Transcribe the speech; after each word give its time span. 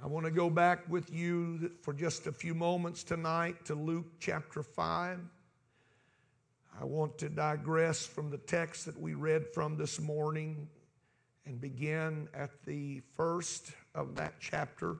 I 0.00 0.06
want 0.06 0.26
to 0.26 0.30
go 0.30 0.48
back 0.48 0.88
with 0.88 1.12
you 1.12 1.72
for 1.82 1.92
just 1.92 2.28
a 2.28 2.32
few 2.32 2.54
moments 2.54 3.02
tonight 3.02 3.64
to 3.64 3.74
Luke 3.74 4.06
chapter 4.20 4.62
5. 4.62 5.18
I 6.80 6.84
want 6.84 7.18
to 7.18 7.28
digress 7.28 8.06
from 8.06 8.30
the 8.30 8.38
text 8.38 8.86
that 8.86 8.98
we 9.00 9.14
read 9.14 9.48
from 9.52 9.76
this 9.76 10.00
morning 10.00 10.68
and 11.46 11.60
begin 11.60 12.28
at 12.32 12.50
the 12.64 13.02
first 13.16 13.72
of 13.96 14.14
that 14.14 14.34
chapter, 14.38 14.98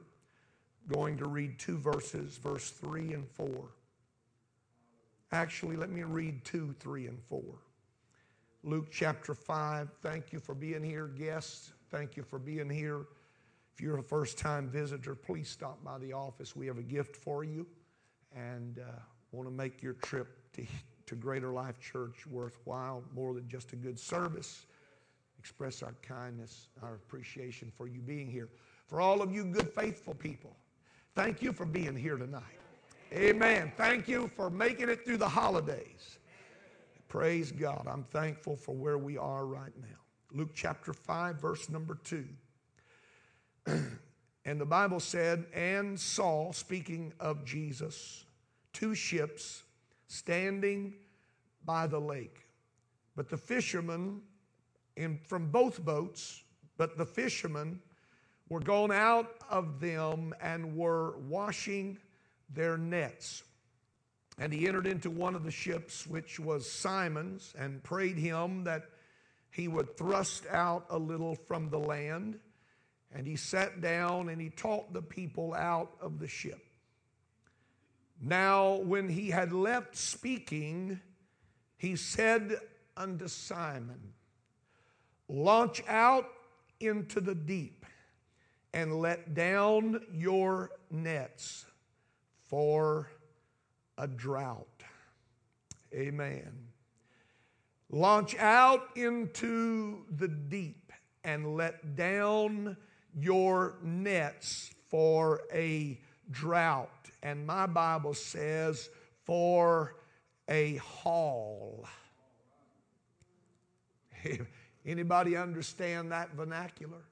going 0.93 1.17
to 1.19 1.29
read 1.29 1.61
two 1.61 1.79
verses, 1.79 2.37
verse 2.37 2.71
3 2.71 3.13
and 3.13 3.29
4. 3.29 3.69
Actually, 5.31 5.77
let 5.77 5.91
me 5.91 6.03
read 6.03 6.45
2, 6.45 6.75
3, 6.81 7.07
and 7.07 7.23
4. 7.29 7.41
Luke 8.65 8.89
chapter 8.91 9.33
5. 9.33 9.91
Thank 10.03 10.33
you 10.33 10.41
for 10.41 10.57
being 10.57 10.83
here, 10.83 11.07
guests. 11.07 11.73
Thank 11.89 12.17
you 12.17 12.25
for 12.25 12.41
being 12.41 12.69
here. 12.69 13.07
If 13.79 13.85
you're 13.85 13.99
a 13.99 14.03
first 14.03 14.39
time 14.39 14.69
visitor, 14.69 15.15
please 15.15 15.49
stop 15.49 15.85
by 15.85 15.99
the 15.99 16.13
office. 16.13 16.57
We 16.57 16.67
have 16.67 16.79
a 16.79 16.83
gift 16.83 17.15
for 17.15 17.45
you 17.45 17.65
and 18.35 18.81
uh, 18.81 18.91
want 19.31 19.47
to 19.49 19.55
make 19.55 19.85
your 19.85 19.93
trip 19.93 20.37
to, 20.55 20.67
to 21.07 21.15
Greater 21.15 21.53
Life 21.53 21.79
Church 21.79 22.27
worthwhile, 22.27 23.05
more 23.15 23.35
than 23.35 23.47
just 23.47 23.73
a 23.75 23.77
good 23.77 23.97
service. 23.97 24.67
Express 25.39 25.85
our 25.85 25.95
kindness, 26.03 26.67
our 26.83 26.97
appreciation 26.97 27.71
for 27.77 27.87
you 27.87 28.01
being 28.01 28.29
here. 28.29 28.49
For 28.89 29.01
all 29.01 29.23
of 29.23 29.33
you 29.33 29.45
good, 29.45 29.73
faithful 29.73 30.15
people, 30.15 30.57
thank 31.15 31.41
you 31.41 31.53
for 31.53 31.65
being 31.65 31.95
here 31.95 32.17
tonight. 32.17 32.43
Amen. 33.13 33.71
Thank 33.77 34.09
you 34.09 34.29
for 34.35 34.51
making 34.51 34.89
it 34.89 35.05
through 35.05 35.19
the 35.19 35.29
holidays. 35.29 36.19
Praise 37.07 37.53
God. 37.53 37.87
I'm 37.89 38.03
thankful 38.11 38.57
for 38.57 38.75
where 38.75 38.99
we 38.99 39.17
are 39.17 39.47
right 39.47 39.77
now. 39.81 39.99
Luke 40.33 40.51
chapter 40.53 40.93
5, 40.93 41.41
verse 41.41 41.69
number 41.69 41.97
2. 42.03 42.25
And 44.45 44.61
the 44.61 44.67
Bible 44.67 45.01
said, 45.01 45.47
and 45.55 45.99
saw, 45.99 46.53
speaking 46.53 47.13
of 47.21 47.45
Jesus, 47.45 48.25
two 48.73 48.95
ships 48.95 49.63
standing 50.07 50.95
by 51.65 51.87
the 51.87 52.01
lake. 52.01 52.47
But 53.15 53.29
the 53.29 53.37
fishermen 53.37 54.23
in, 54.97 55.19
from 55.27 55.51
both 55.51 55.85
boats, 55.85 56.43
but 56.77 56.97
the 56.97 57.07
fishermen 57.07 57.81
were 58.49 58.61
gone 58.61 58.93
out 58.93 59.35
of 59.51 59.81
them 59.81 60.35
and 60.41 60.77
were 60.77 61.19
washing 61.19 61.99
their 62.51 62.77
nets. 62.77 63.45
And 64.39 64.53
he 64.53 64.69
entered 64.69 64.87
into 64.87 65.11
one 65.11 65.35
of 65.35 65.45
the 65.45 65.51
ships, 65.51 66.07
which 66.07 66.39
was 66.39 66.71
Simon's, 66.71 67.55
and 67.59 67.83
prayed 67.83 68.17
him 68.17 68.65
that 68.65 68.85
he 69.51 69.69
would 69.69 69.97
thrust 69.97 70.45
out 70.51 70.87
a 70.91 70.99
little 70.99 71.35
from 71.35 71.71
the 71.71 71.79
land. 71.79 72.39
And 73.15 73.27
he 73.27 73.37
sat 73.37 73.81
down 73.81 74.29
and 74.29 74.41
he 74.41 74.51
taught 74.51 74.93
the 74.93 75.03
people 75.03 75.55
out 75.55 75.93
of 76.01 76.19
the 76.19 76.29
ship. 76.29 76.65
Now, 78.21 78.77
when 78.77 79.09
he 79.09 79.31
had 79.31 79.53
left 79.53 79.97
speaking, 79.97 81.01
he 81.77 81.97
said 81.97 82.57
unto 82.97 83.29
Simon, 83.29 84.13
Launch 85.29 85.83
out 85.87 86.27
into 86.81 87.21
the 87.21 87.35
deep 87.35 87.85
and 88.73 89.01
let 89.01 89.35
down 89.35 90.01
your 90.13 90.71
nets 90.91 91.67
for 92.45 93.11
a 93.97 94.07
drought. 94.07 94.83
Amen. 95.95 96.53
Launch 97.91 98.37
out 98.37 98.89
into 98.97 100.05
the 100.11 100.29
deep 100.29 100.93
and 101.25 101.57
let 101.57 101.97
down 101.97 102.77
your 103.17 103.77
nets 103.83 104.71
for 104.89 105.43
a 105.53 105.99
drought. 106.31 106.91
And 107.23 107.47
my 107.47 107.67
Bible 107.67 108.15
says, 108.15 108.91
for 109.25 109.97
a 110.49 110.77
haul. 110.77 111.87
Anybody 114.87 115.37
understand 115.37 116.11
that 116.13 116.35
vernacular? 116.35 117.03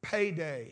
Payday. 0.00 0.70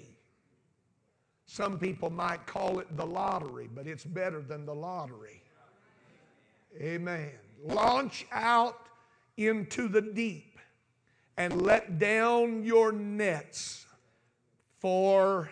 Some 1.47 1.79
people 1.79 2.09
might 2.09 2.47
call 2.47 2.79
it 2.79 2.97
the 2.97 3.05
lottery, 3.05 3.69
but 3.73 3.87
it's 3.87 4.05
better 4.05 4.41
than 4.41 4.65
the 4.65 4.75
lottery. 4.75 5.43
Amen. 6.81 7.31
Launch 7.63 8.27
out 8.33 8.87
into 9.37 9.89
the 9.89 10.01
deep 10.01 10.54
and 11.37 11.63
let 11.63 11.99
down 11.99 12.65
your 12.65 12.93
nets 12.93 13.87
for 14.79 15.51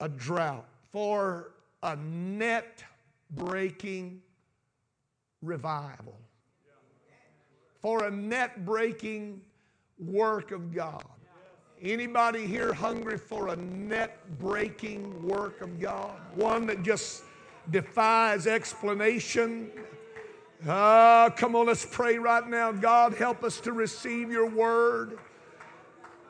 a 0.00 0.08
drought, 0.08 0.68
for 0.90 1.52
a 1.82 1.96
net 1.96 2.84
breaking 3.30 4.20
revival, 5.42 6.18
for 7.80 8.04
a 8.04 8.10
net 8.10 8.64
breaking 8.64 9.40
work 9.98 10.50
of 10.50 10.74
God. 10.74 11.04
Anybody 11.82 12.46
here 12.46 12.74
hungry 12.74 13.16
for 13.16 13.48
a 13.48 13.56
net 13.56 14.18
breaking 14.38 15.26
work 15.26 15.62
of 15.62 15.80
God? 15.80 16.20
One 16.34 16.66
that 16.66 16.82
just 16.82 17.22
defies 17.70 18.46
explanation 18.46 19.70
Ah, 20.68 21.24
uh, 21.24 21.30
come 21.30 21.56
on, 21.56 21.66
let's 21.66 21.86
pray 21.86 22.18
right 22.18 22.46
now. 22.46 22.70
God, 22.70 23.14
help 23.14 23.44
us 23.44 23.60
to 23.60 23.72
receive 23.72 24.30
your 24.30 24.46
word. 24.46 25.18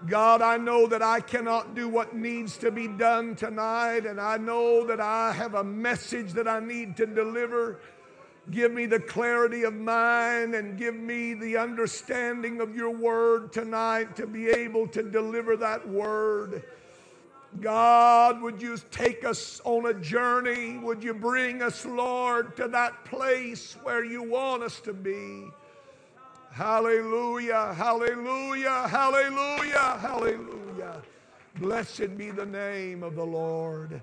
God, 0.07 0.41
I 0.41 0.57
know 0.57 0.87
that 0.87 1.03
I 1.03 1.21
cannot 1.21 1.75
do 1.75 1.89
what 1.89 2.15
needs 2.15 2.57
to 2.59 2.71
be 2.71 2.87
done 2.87 3.35
tonight, 3.35 4.07
and 4.07 4.21
I 4.21 4.37
know 4.37 4.87
that 4.87 5.01
I 5.01 5.33
have 5.33 5.55
a 5.55 5.65
message 5.65 6.33
that 6.35 6.47
I 6.47 6.61
need 6.61 6.97
to 6.99 7.07
deliver. 7.07 7.81
Give 8.53 8.73
me 8.73 8.87
the 8.87 9.01
clarity 9.01 9.65
of 9.65 9.75
mind 9.75 10.55
and 10.55 10.79
give 10.79 10.95
me 10.95 11.35
the 11.35 11.57
understanding 11.57 12.61
of 12.61 12.77
your 12.77 12.91
word 12.91 13.53
tonight 13.53 14.15
to 14.17 14.29
be 14.29 14.49
able 14.49 14.87
to 14.89 15.03
deliver 15.03 15.57
that 15.57 15.87
word. 15.89 16.63
God, 17.59 18.41
would 18.41 18.63
you 18.63 18.79
take 18.91 19.25
us 19.25 19.61
on 19.65 19.87
a 19.87 19.95
journey? 19.95 20.79
Would 20.79 21.03
you 21.03 21.13
bring 21.13 21.63
us, 21.63 21.85
Lord, 21.85 22.57
to 22.57 22.69
that 22.69 23.05
place 23.05 23.77
where 23.83 24.05
you 24.05 24.23
want 24.23 24.63
us 24.63 24.81
to 24.81 24.93
be? 24.93 25.47
Hallelujah, 26.53 27.75
hallelujah, 27.75 28.89
hallelujah, 28.89 29.99
hallelujah. 30.01 31.03
Blessed 31.57 32.17
be 32.17 32.31
the 32.31 32.47
name 32.47 33.03
of 33.03 33.17
the 33.17 33.27
Lord. 33.27 34.01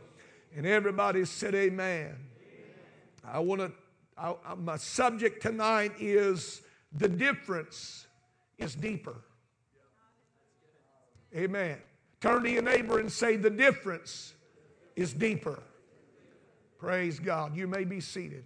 And 0.55 0.65
everybody 0.65 1.23
said, 1.25 1.55
Amen. 1.55 2.15
I 3.23 3.39
want 3.39 3.61
to, 3.61 4.35
my 4.57 4.77
subject 4.77 5.41
tonight 5.41 5.93
is 5.99 6.61
the 6.93 7.07
difference 7.07 8.07
is 8.57 8.75
deeper. 8.75 9.15
Amen. 11.35 11.77
Turn 12.19 12.43
to 12.43 12.49
your 12.49 12.63
neighbor 12.63 12.99
and 12.99 13.11
say, 13.11 13.35
The 13.35 13.49
difference 13.49 14.33
is 14.95 15.13
deeper. 15.13 15.61
Praise 16.77 17.19
God. 17.19 17.55
You 17.55 17.67
may 17.67 17.83
be 17.83 17.99
seated. 17.99 18.43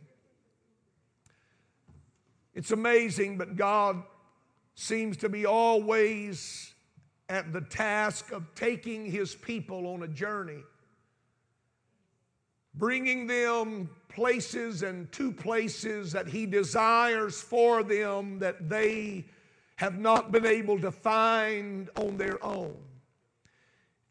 It's 2.54 2.72
amazing, 2.72 3.38
but 3.38 3.56
God 3.56 4.04
seems 4.76 5.18
to 5.18 5.30
be 5.30 5.46
always 5.46 6.74
at 7.30 7.54
the 7.54 7.62
task 7.62 8.32
of 8.32 8.54
taking 8.56 9.06
his 9.06 9.36
people 9.36 9.88
on 9.88 10.04
a 10.04 10.08
journey, 10.08 10.64
bringing 12.76 13.28
them 13.28 13.90
places 14.10 14.84
and 14.84 15.10
to 15.14 15.32
places 15.32 16.12
that 16.12 16.28
he 16.28 16.46
desires 16.46 17.42
for 17.42 17.84
them 17.84 18.40
that 18.40 18.68
they 18.68 19.26
have 19.78 19.98
not 19.98 20.32
been 20.32 20.46
able 20.46 20.80
to 20.80 20.92
find 20.92 21.90
on 21.96 22.18
their 22.18 22.44
own. 22.44 22.76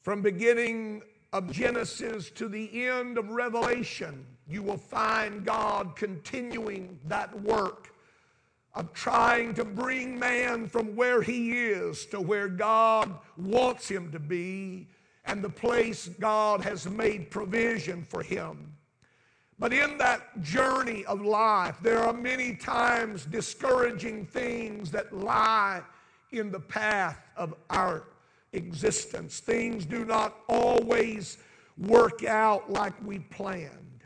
From 0.03 0.23
beginning 0.23 1.02
of 1.32 1.52
Genesis 1.52 2.31
to 2.31 2.49
the 2.49 2.87
end 2.87 3.19
of 3.19 3.31
Revelation, 3.31 4.26
you 4.49 4.62
will 4.62 4.79
find 4.79 5.44
God 5.44 5.94
continuing 5.94 6.99
that 7.05 7.38
work 7.43 7.93
of 8.75 8.93
trying 8.94 9.52
to 9.55 9.64
bring 9.64 10.19
man 10.19 10.67
from 10.69 10.97
where 10.97 11.20
he 11.20 11.52
is 11.52 12.06
to 12.06 12.20
where 12.20 12.49
God 12.49 13.14
wants 13.37 13.88
him 13.88 14.11
to 14.12 14.19
be 14.19 14.88
and 15.26 15.44
the 15.44 15.50
place 15.50 16.08
God 16.19 16.62
has 16.62 16.88
made 16.88 17.31
provision 17.31 18.06
for 18.08 18.23
him. 18.23 18.73
But 19.58 19.75
in 19.75 19.99
that 19.99 20.41
journey 20.41 21.05
of 21.05 21.20
life, 21.20 21.76
there 21.82 21.99
are 21.99 22.14
many 22.14 22.56
times 22.56 23.26
discouraging 23.26 24.25
things 24.25 24.91
that 24.93 25.12
lie 25.12 25.82
in 26.32 26.50
the 26.50 26.61
path 26.61 27.20
of 27.37 27.55
our 27.69 28.05
existence. 28.52 29.41
Things 29.41 29.85
do 29.85 30.05
not 30.05 30.37
always 30.49 31.38
work 31.79 32.25
out 32.25 32.70
like 32.70 32.94
we 33.05 33.19
planned. 33.19 34.05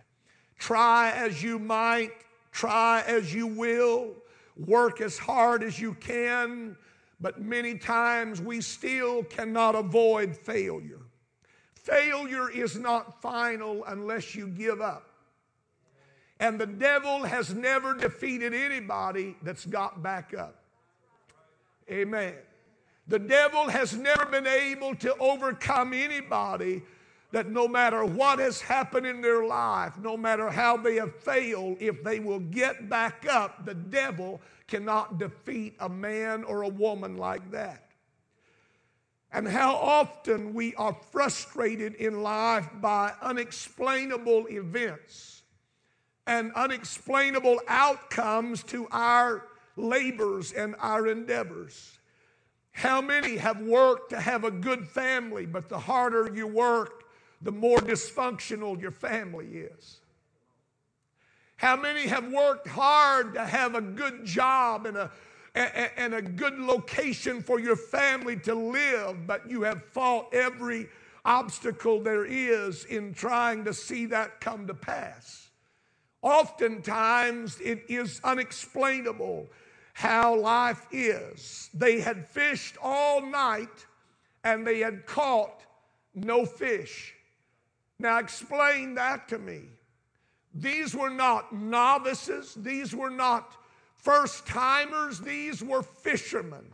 Try 0.59 1.13
as 1.13 1.43
you 1.43 1.59
might, 1.59 2.13
try 2.53 3.03
as 3.07 3.35
you 3.35 3.47
will, 3.47 4.15
work 4.57 5.01
as 5.01 5.19
hard 5.19 5.63
as 5.63 5.81
you 5.81 5.95
can, 5.95 6.77
but 7.21 7.41
many 7.41 7.77
times 7.77 8.41
we 8.41 8.61
still 8.61 9.25
cannot 9.25 9.75
avoid 9.75 10.37
failure. 10.37 11.01
Failure 11.75 12.51
is 12.51 12.79
not 12.79 13.21
final 13.21 13.85
unless 13.85 14.35
you 14.35 14.47
give 14.49 14.81
up. 14.81 15.11
And 16.41 16.59
the 16.59 16.67
devil 16.67 17.23
has 17.23 17.55
never 17.55 17.95
defeated 17.95 18.55
anybody 18.55 19.37
that's 19.43 19.67
got 19.67 20.03
back 20.03 20.35
up. 20.35 20.63
Amen. 21.91 22.35
The 23.07 23.19
devil 23.19 23.69
has 23.69 23.95
never 23.97 24.25
been 24.27 24.47
able 24.47 24.95
to 24.97 25.15
overcome 25.19 25.93
anybody 25.93 26.83
that 27.33 27.51
no 27.51 27.67
matter 27.67 28.05
what 28.05 28.39
has 28.39 28.61
happened 28.61 29.07
in 29.07 29.21
their 29.21 29.45
life, 29.45 29.99
no 29.99 30.17
matter 30.17 30.49
how 30.49 30.77
they 30.77 30.95
have 30.97 31.15
failed, 31.17 31.77
if 31.81 32.03
they 32.05 32.21
will 32.21 32.39
get 32.39 32.89
back 32.89 33.27
up, 33.29 33.67
the 33.67 33.75
devil 33.75 34.41
cannot 34.69 35.19
defeat 35.19 35.75
a 35.81 35.89
man 35.89 36.45
or 36.45 36.63
a 36.63 36.69
woman 36.69 37.17
like 37.17 37.51
that. 37.51 37.91
And 39.33 39.49
how 39.49 39.75
often 39.75 40.55
we 40.55 40.77
are 40.77 40.97
frustrated 41.11 41.97
in 41.97 42.23
life 42.23 42.69
by 42.81 43.13
unexplainable 43.21 44.47
events 44.49 45.43
and 46.27 46.53
unexplainable 46.53 47.61
outcomes 47.67 48.63
to 48.63 48.87
our 48.93 49.49
labors 49.77 50.53
and 50.53 50.77
our 50.79 51.09
endeavors. 51.09 51.99
How 52.75 53.01
many 53.01 53.37
have 53.37 53.61
worked 53.61 54.11
to 54.11 54.21
have 54.21 54.43
a 54.43 54.51
good 54.51 54.87
family, 54.87 55.47
but 55.47 55.69
the 55.69 55.79
harder 55.79 56.35
you 56.35 56.49
work, 56.49 57.05
the 57.41 57.53
more 57.53 57.79
dysfunctional 57.79 58.81
your 58.81 58.91
family 58.91 59.47
is? 59.47 60.01
How 61.57 61.77
many 61.77 62.09
have 62.09 62.31
worked 62.33 62.67
hard 62.67 63.35
to 63.35 63.47
have 63.47 63.77
a 63.77 63.81
good 63.81 64.25
job 64.25 64.87
and 64.87 64.97
a, 64.97 65.11
and 65.55 66.15
a 66.15 66.21
good 66.21 66.59
location 66.59 67.41
for 67.43 67.61
your 67.61 67.77
family 67.77 68.37
to 68.39 68.57
live, 68.57 69.25
but 69.25 69.49
you 69.49 69.63
have 69.63 69.85
fought 69.85 70.35
every 70.35 70.89
obstacle 71.25 72.01
there 72.01 72.25
is 72.25 72.85
in 72.87 73.15
trying 73.15 73.65
to 73.65 73.73
see 73.73 74.07
that 74.07 74.41
come 74.41 74.67
to 74.67 74.75
pass? 74.75 75.49
Oftentimes, 76.23 77.61
it 77.61 77.85
is 77.89 78.21
unexplainable 78.25 79.49
how 79.95 80.35
life 80.35 80.87
is. 80.91 81.71
They 81.73 82.01
had 82.01 82.29
fished 82.29 82.77
all 82.83 83.25
night 83.25 83.87
and 84.43 84.67
they 84.67 84.81
had 84.81 85.07
caught 85.07 85.63
no 86.15 86.45
fish. 86.45 87.15
Now, 87.99 88.19
explain 88.19 88.95
that 88.97 89.29
to 89.29 89.39
me. 89.39 89.63
These 90.53 90.95
were 90.95 91.11
not 91.11 91.53
novices, 91.53 92.55
these 92.55 92.95
were 92.95 93.11
not 93.11 93.57
first 93.97 94.47
timers, 94.47 95.21
these 95.21 95.63
were 95.63 95.83
fishermen. 95.83 96.67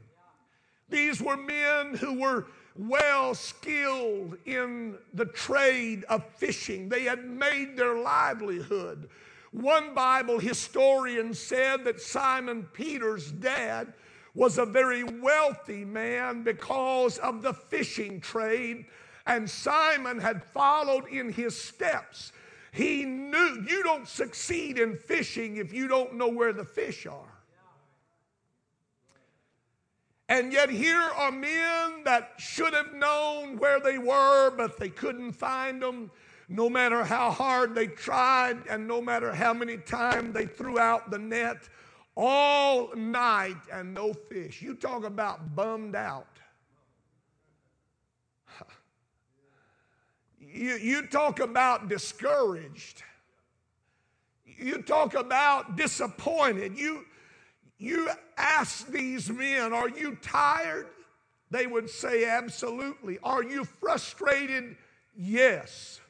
These 0.89 1.23
were 1.23 1.37
men 1.37 1.95
who 1.95 2.21
were 2.21 2.47
well 2.77 3.35
skilled 3.35 4.37
in 4.45 4.99
the 5.15 5.27
trade 5.27 6.05
of 6.05 6.25
fishing. 6.37 6.89
They 6.89 7.05
had 7.05 7.25
made 7.25 7.77
their 7.77 7.97
livelihood 7.97 9.09
one 9.51 9.95
Bible 9.95 10.39
historian 10.39 11.35
said 11.35 11.85
that 11.85 12.01
Simon 12.01 12.69
Peter's 12.73 13.33
dad 13.33 13.93
was 14.35 14.59
a 14.59 14.67
very 14.67 15.03
wealthy 15.03 15.85
man 15.85 16.43
because 16.43 17.19
of 17.19 17.43
the 17.43 17.53
fishing 17.53 18.21
trade, 18.21 18.87
and 19.27 19.51
Simon 19.51 20.21
had 20.21 20.45
followed 20.45 21.09
in 21.09 21.33
his 21.33 21.61
steps. 21.61 22.33
He 22.73 23.05
knew 23.05 23.65
you 23.69 23.83
don't 23.83 24.07
succeed 24.07 24.79
in 24.79 24.97
fishing 24.97 25.57
if 25.57 25.73
you 25.73 25.89
don't 25.89 26.15
know 26.15 26.29
where 26.29 26.53
the 26.53 26.65
fish 26.65 27.07
are. 27.07 27.41
And 30.29 30.53
yet, 30.53 30.71
here 30.71 31.11
are 31.17 31.33
men 31.33 32.05
that 32.05 32.35
should 32.39 32.73
have 32.73 32.95
known 32.95 33.57
where 33.59 33.81
they 33.81 33.99
were, 33.99 34.53
but 34.53 34.79
they 34.79 34.89
couldn't 34.89 35.33
find 35.33 35.83
them 35.83 36.13
no 36.51 36.69
matter 36.69 37.05
how 37.05 37.31
hard 37.31 37.77
they 37.77 37.87
tried 37.87 38.59
and 38.69 38.89
no 38.89 39.01
matter 39.01 39.33
how 39.33 39.55
many 39.55 39.77
times 39.77 40.35
they 40.35 40.47
threw 40.47 40.81
out 40.81 41.09
the 41.09 41.19
net, 41.19 41.69
all 42.17 42.93
night 42.97 43.57
and 43.73 43.95
no 43.95 44.13
fish. 44.13 44.61
You 44.61 44.75
talk 44.75 45.05
about 45.05 45.55
bummed 45.55 45.95
out. 45.95 46.27
You, 50.53 50.75
you 50.75 51.07
talk 51.07 51.39
about 51.39 51.89
discouraged. 51.89 53.05
You 54.45 54.83
talk 54.83 55.15
about 55.15 55.77
disappointed. 55.77 56.77
You, 56.77 57.05
you 57.79 58.11
ask 58.37 58.89
these 58.89 59.31
men, 59.31 59.73
Are 59.73 59.89
you 59.89 60.17
tired? 60.17 60.89
They 61.53 61.69
would 61.69 61.89
say, 61.89 62.25
Absolutely. 62.25 63.21
Are 63.23 63.45
you 63.45 63.65
frustrated? 63.65 64.77
Yes 65.15 66.01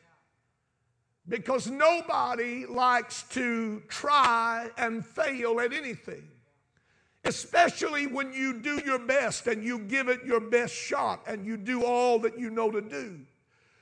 because 1.31 1.69
nobody 1.71 2.67
likes 2.67 3.23
to 3.23 3.81
try 3.87 4.69
and 4.77 5.07
fail 5.07 5.61
at 5.61 5.73
anything, 5.73 6.27
especially 7.25 8.09
when 8.09 8.33
you 8.33 8.53
do 8.53 8.83
your 8.85 8.99
best 8.99 9.47
and 9.47 9.63
you 9.63 9.79
give 9.79 10.09
it 10.09 10.25
your 10.25 10.41
best 10.41 10.75
shot 10.75 11.23
and 11.29 11.47
you 11.47 11.57
do 11.57 11.85
all 11.85 12.19
that 12.19 12.37
you 12.37 12.51
know 12.51 12.69
to 12.69 12.81
do. 12.81 13.21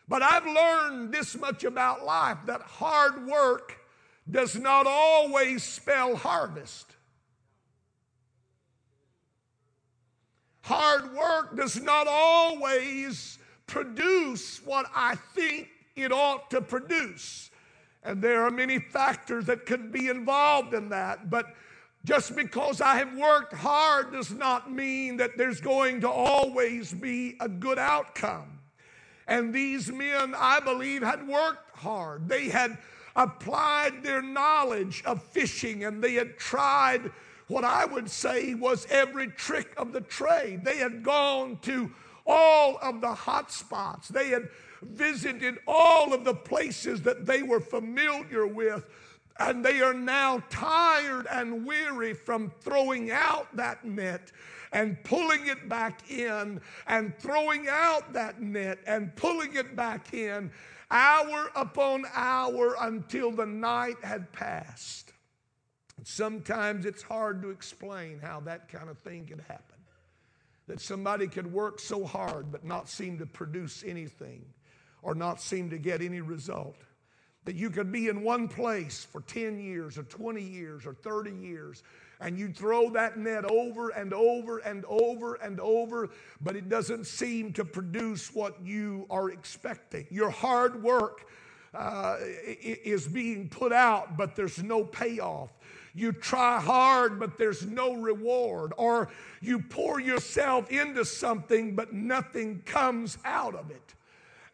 But 0.06 0.22
I've 0.22 0.44
learned 0.44 1.10
this 1.10 1.38
much 1.38 1.64
about 1.64 2.04
life 2.04 2.36
that 2.44 2.60
hard 2.60 3.26
work 3.26 3.78
does 4.30 4.54
not 4.54 4.86
always 4.86 5.62
spell 5.62 6.16
harvest. 6.16 6.84
Hard 10.60 11.14
work 11.14 11.56
does 11.56 11.80
not 11.80 12.06
always 12.06 13.38
produce 13.66 14.62
what 14.66 14.84
I 14.94 15.14
think 15.34 15.68
it 15.98 16.12
ought 16.12 16.50
to 16.50 16.60
produce. 16.60 17.50
And 18.02 18.22
there 18.22 18.42
are 18.42 18.50
many 18.50 18.78
factors 18.78 19.46
that 19.46 19.66
could 19.66 19.92
be 19.92 20.08
involved 20.08 20.74
in 20.74 20.88
that. 20.90 21.30
But 21.30 21.54
just 22.04 22.36
because 22.36 22.80
I 22.80 22.96
have 22.96 23.14
worked 23.16 23.52
hard 23.52 24.12
does 24.12 24.30
not 24.30 24.72
mean 24.72 25.16
that 25.18 25.36
there's 25.36 25.60
going 25.60 26.00
to 26.02 26.08
always 26.08 26.92
be 26.92 27.36
a 27.40 27.48
good 27.48 27.78
outcome. 27.78 28.58
And 29.26 29.52
these 29.52 29.92
men, 29.92 30.34
I 30.36 30.60
believe, 30.60 31.02
had 31.02 31.26
worked 31.26 31.76
hard. 31.76 32.28
They 32.28 32.48
had 32.48 32.78
applied 33.14 34.02
their 34.02 34.22
knowledge 34.22 35.02
of 35.04 35.22
fishing 35.22 35.84
and 35.84 36.02
they 36.02 36.14
had 36.14 36.38
tried 36.38 37.10
what 37.48 37.64
I 37.64 37.84
would 37.84 38.08
say 38.10 38.54
was 38.54 38.86
every 38.90 39.28
trick 39.28 39.72
of 39.76 39.92
the 39.92 40.02
trade. 40.02 40.64
They 40.64 40.76
had 40.76 41.02
gone 41.02 41.58
to 41.62 41.90
all 42.26 42.78
of 42.80 43.00
the 43.00 43.12
hot 43.12 43.50
spots. 43.50 44.08
They 44.08 44.28
had 44.28 44.48
visited 44.82 45.58
all 45.66 46.12
of 46.12 46.24
the 46.24 46.34
places 46.34 47.02
that 47.02 47.26
they 47.26 47.42
were 47.42 47.60
familiar 47.60 48.46
with. 48.46 48.86
And 49.40 49.64
they 49.64 49.80
are 49.80 49.94
now 49.94 50.42
tired 50.50 51.26
and 51.30 51.64
weary 51.64 52.12
from 52.12 52.50
throwing 52.60 53.12
out 53.12 53.54
that 53.56 53.84
net 53.84 54.32
and 54.72 55.02
pulling 55.04 55.46
it 55.46 55.68
back 55.68 56.10
in 56.10 56.60
and 56.88 57.16
throwing 57.18 57.68
out 57.68 58.12
that 58.14 58.42
net 58.42 58.80
and 58.86 59.14
pulling 59.14 59.54
it 59.54 59.76
back 59.76 60.12
in 60.12 60.50
hour 60.90 61.50
upon 61.54 62.04
hour 62.14 62.76
until 62.80 63.30
the 63.30 63.46
night 63.46 63.96
had 64.02 64.32
passed. 64.32 65.12
Sometimes 66.02 66.84
it's 66.84 67.02
hard 67.02 67.42
to 67.42 67.50
explain 67.50 68.18
how 68.20 68.40
that 68.40 68.68
kind 68.68 68.88
of 68.88 68.98
thing 68.98 69.26
could 69.26 69.40
happen. 69.40 69.76
That 70.66 70.80
somebody 70.80 71.28
could 71.28 71.50
work 71.52 71.80
so 71.80 72.04
hard 72.04 72.50
but 72.50 72.64
not 72.64 72.88
seem 72.88 73.18
to 73.18 73.26
produce 73.26 73.84
anything 73.86 74.44
or 75.02 75.14
not 75.14 75.40
seem 75.40 75.70
to 75.70 75.78
get 75.78 76.02
any 76.02 76.20
result. 76.20 76.76
That 77.44 77.56
you 77.56 77.70
could 77.70 77.90
be 77.90 78.08
in 78.08 78.22
one 78.22 78.48
place 78.48 79.06
for 79.10 79.22
10 79.22 79.58
years 79.58 79.96
or 79.96 80.02
20 80.02 80.42
years 80.42 80.86
or 80.86 80.94
30 80.94 81.30
years 81.32 81.82
and 82.20 82.38
you 82.38 82.48
throw 82.48 82.90
that 82.90 83.16
net 83.16 83.44
over 83.44 83.90
and 83.90 84.12
over 84.12 84.58
and 84.58 84.84
over 84.86 85.34
and 85.36 85.60
over, 85.60 86.10
but 86.40 86.56
it 86.56 86.68
doesn't 86.68 87.06
seem 87.06 87.52
to 87.52 87.64
produce 87.64 88.34
what 88.34 88.60
you 88.64 89.06
are 89.10 89.30
expecting. 89.30 90.06
Your 90.10 90.30
hard 90.30 90.82
work 90.82 91.26
uh, 91.74 92.16
is 92.20 93.06
being 93.06 93.48
put 93.48 93.72
out, 93.72 94.16
but 94.16 94.34
there's 94.34 94.62
no 94.62 94.84
payoff. 94.84 95.52
You 95.94 96.12
try 96.12 96.60
hard, 96.60 97.18
but 97.18 97.38
there's 97.38 97.66
no 97.66 97.94
reward. 97.94 98.72
Or 98.76 99.08
you 99.40 99.60
pour 99.60 100.00
yourself 100.00 100.70
into 100.70 101.04
something, 101.04 101.74
but 101.74 101.92
nothing 101.92 102.62
comes 102.64 103.18
out 103.24 103.54
of 103.54 103.70
it. 103.70 103.94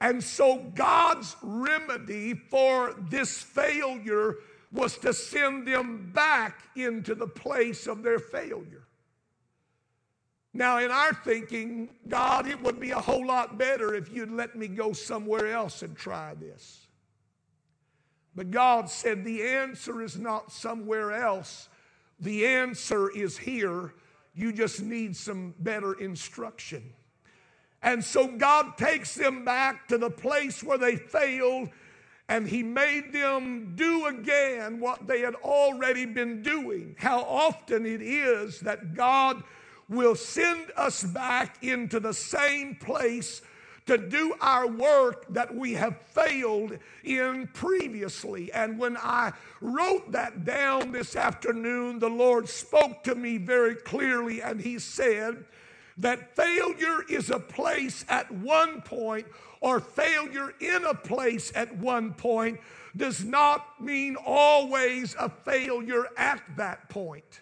And 0.01 0.23
so 0.23 0.59
God's 0.75 1.37
remedy 1.43 2.35
for 2.35 2.95
this 3.09 3.41
failure 3.41 4.37
was 4.73 4.99
to 4.99 5.13
send 5.13 5.67
them 5.67 6.11
back 6.13 6.59
into 6.75 7.15
the 7.15 7.27
place 7.27 7.87
of 7.87 8.03
their 8.03 8.19
failure. 8.19 8.83
Now, 10.53 10.79
in 10.79 10.91
our 10.91 11.13
thinking, 11.13 11.89
God, 12.07 12.47
it 12.47 12.61
would 12.63 12.79
be 12.79 12.91
a 12.93 12.99
whole 12.99 13.27
lot 13.27 13.59
better 13.59 13.95
if 13.95 14.13
you'd 14.13 14.31
let 14.31 14.57
me 14.57 14.69
go 14.69 14.93
somewhere 14.93 15.49
else 15.49 15.83
and 15.83 15.97
try 15.97 16.35
this. 16.35 16.87
But 18.37 18.51
God 18.51 18.89
said 18.89 19.25
the 19.25 19.43
answer 19.43 20.03
is 20.03 20.17
not 20.17 20.53
somewhere 20.53 21.13
else, 21.13 21.69
the 22.21 22.47
answer 22.47 23.11
is 23.11 23.37
here 23.37 23.95
You 24.37 24.53
just 24.53 24.83
need 24.83 25.15
some 25.17 25.55
better 25.61 25.95
instruction. 25.95 26.83
And 27.85 28.03
so 28.03 28.27
God 28.27 28.79
takes 28.79 29.15
them 29.15 29.45
back 29.45 29.87
to 29.89 29.99
the 29.99 30.11
place 30.11 30.63
where 30.65 30.79
they 30.79 30.97
failed 30.97 31.69
and 32.31 32.49
He 32.49 32.63
made 32.63 33.13
them 33.13 33.75
do 33.77 34.07
again 34.07 34.81
what 34.81 35.07
they 35.07 35.21
had 35.21 35.35
already 35.35 36.07
been 36.07 36.43
doing. 36.43 36.97
How 36.99 37.21
often 37.21 37.85
it 37.85 38.01
is 38.01 38.61
that 38.61 38.95
God 38.95 39.43
will 39.91 40.15
send 40.15 40.73
us 40.77 41.05
back 41.05 41.63
into 41.63 42.01
the 42.01 42.15
same 42.15 42.77
place 42.77 43.43
to 43.85 43.99
do 43.99 44.35
our 44.41 44.67
work 44.67 45.27
that 45.29 45.55
we 45.55 45.75
have 45.75 46.01
failed 46.01 46.79
in 47.05 47.47
previously. 47.49 48.51
And 48.53 48.79
when 48.79 48.97
I 48.97 49.33
wrote 49.61 50.11
that 50.13 50.47
down 50.47 50.91
this 50.91 51.17
afternoon, 51.17 51.99
the 51.99 52.09
Lord 52.09 52.49
spoke 52.49 53.05
to 53.05 53.15
me 53.15 53.37
very 53.37 53.75
clearly 53.75 54.41
and 54.41 54.59
He 54.59 54.79
said 54.79 55.45
that 55.99 56.35
failure 56.35 57.03
is 57.09 57.31
a 57.31 57.39
place 57.39 58.05
at 58.09 58.31
one 58.31 58.83
point 58.83 59.27
or 59.61 59.81
failure 59.81 60.53
in 60.61 60.85
a 60.85 60.95
place 60.95 61.53
at 61.55 61.77
one 61.77 62.13
point 62.13 62.61
does 62.97 63.25
not 63.25 63.81
mean 63.81 64.17
always 64.17 65.15
a 65.19 65.29
failure 65.29 66.07
at 66.17 66.43
that 66.57 66.89
point. 66.89 67.41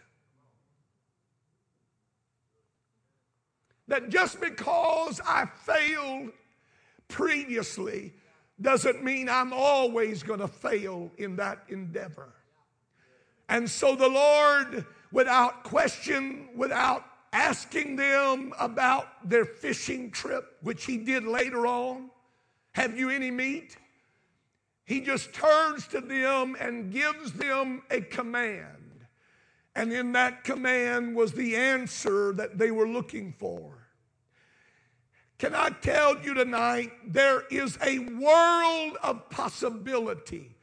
that 3.92 4.08
just 4.08 4.40
because 4.40 5.20
I 5.26 5.44
failed 5.44 6.30
previously 7.08 8.14
doesn't 8.58 9.04
mean 9.04 9.28
I'm 9.28 9.52
always 9.52 10.22
going 10.22 10.40
to 10.40 10.48
fail 10.48 11.10
in 11.18 11.36
that 11.36 11.64
endeavor. 11.68 12.32
And 13.50 13.68
so 13.68 13.94
the 13.94 14.08
Lord, 14.08 14.86
without 15.10 15.64
question, 15.64 16.48
without 16.56 17.04
asking 17.32 17.96
them 17.96 18.52
about 18.58 19.28
their 19.28 19.44
fishing 19.44 20.10
trip, 20.10 20.56
which 20.62 20.84
He 20.84 20.98
did 20.98 21.24
later 21.24 21.66
on, 21.66 22.10
have 22.72 22.98
you 22.98 23.10
any 23.10 23.30
meat? 23.30 23.76
He 24.84 25.00
just 25.00 25.32
turns 25.32 25.86
to 25.88 26.00
them 26.00 26.56
and 26.60 26.92
gives 26.92 27.32
them 27.32 27.82
a 27.90 28.00
command. 28.00 29.06
And 29.74 29.92
in 29.92 30.12
that 30.12 30.44
command 30.44 31.16
was 31.16 31.32
the 31.32 31.56
answer 31.56 32.32
that 32.34 32.58
they 32.58 32.70
were 32.70 32.88
looking 32.88 33.34
for. 33.38 33.82
Can 35.38 35.54
I 35.54 35.70
tell 35.70 36.22
you 36.22 36.34
tonight, 36.34 36.92
there 37.06 37.42
is 37.50 37.78
a 37.82 37.98
world 38.00 38.96
of 39.02 39.28
possibility 39.30 40.54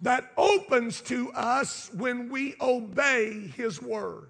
that 0.00 0.32
opens 0.36 1.00
to 1.02 1.30
us 1.32 1.90
when 1.94 2.28
we 2.28 2.54
obey 2.60 3.52
His 3.56 3.80
word. 3.80 4.28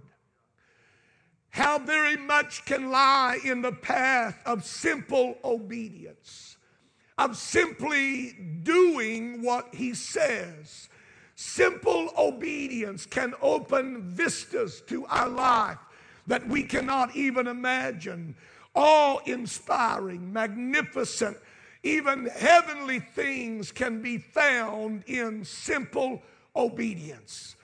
How 1.57 1.79
very 1.79 2.19
much 2.19 2.67
can 2.67 2.91
lie 2.91 3.39
in 3.43 3.63
the 3.63 3.73
path 3.73 4.39
of 4.45 4.63
simple 4.63 5.39
obedience, 5.43 6.59
of 7.17 7.35
simply 7.35 8.33
doing 8.63 9.41
what 9.41 9.75
He 9.75 9.95
says. 9.95 10.91
Simple 11.35 12.11
obedience 12.19 13.07
can 13.07 13.33
open 13.41 14.03
vistas 14.03 14.83
to 14.89 15.07
our 15.07 15.31
life 15.31 15.79
that 16.27 16.47
we 16.47 16.63
cannot 16.63 17.17
even 17.17 17.47
imagine 17.47 18.37
awe 18.75 19.21
inspiring, 19.25 20.31
magnificent, 20.31 21.39
even 21.83 22.27
heavenly 22.27 23.01
things 23.01 23.73
can 23.73 24.03
be 24.03 24.19
found 24.19 25.05
in 25.07 25.43
simple 25.43 26.21
obedience. 26.55 27.57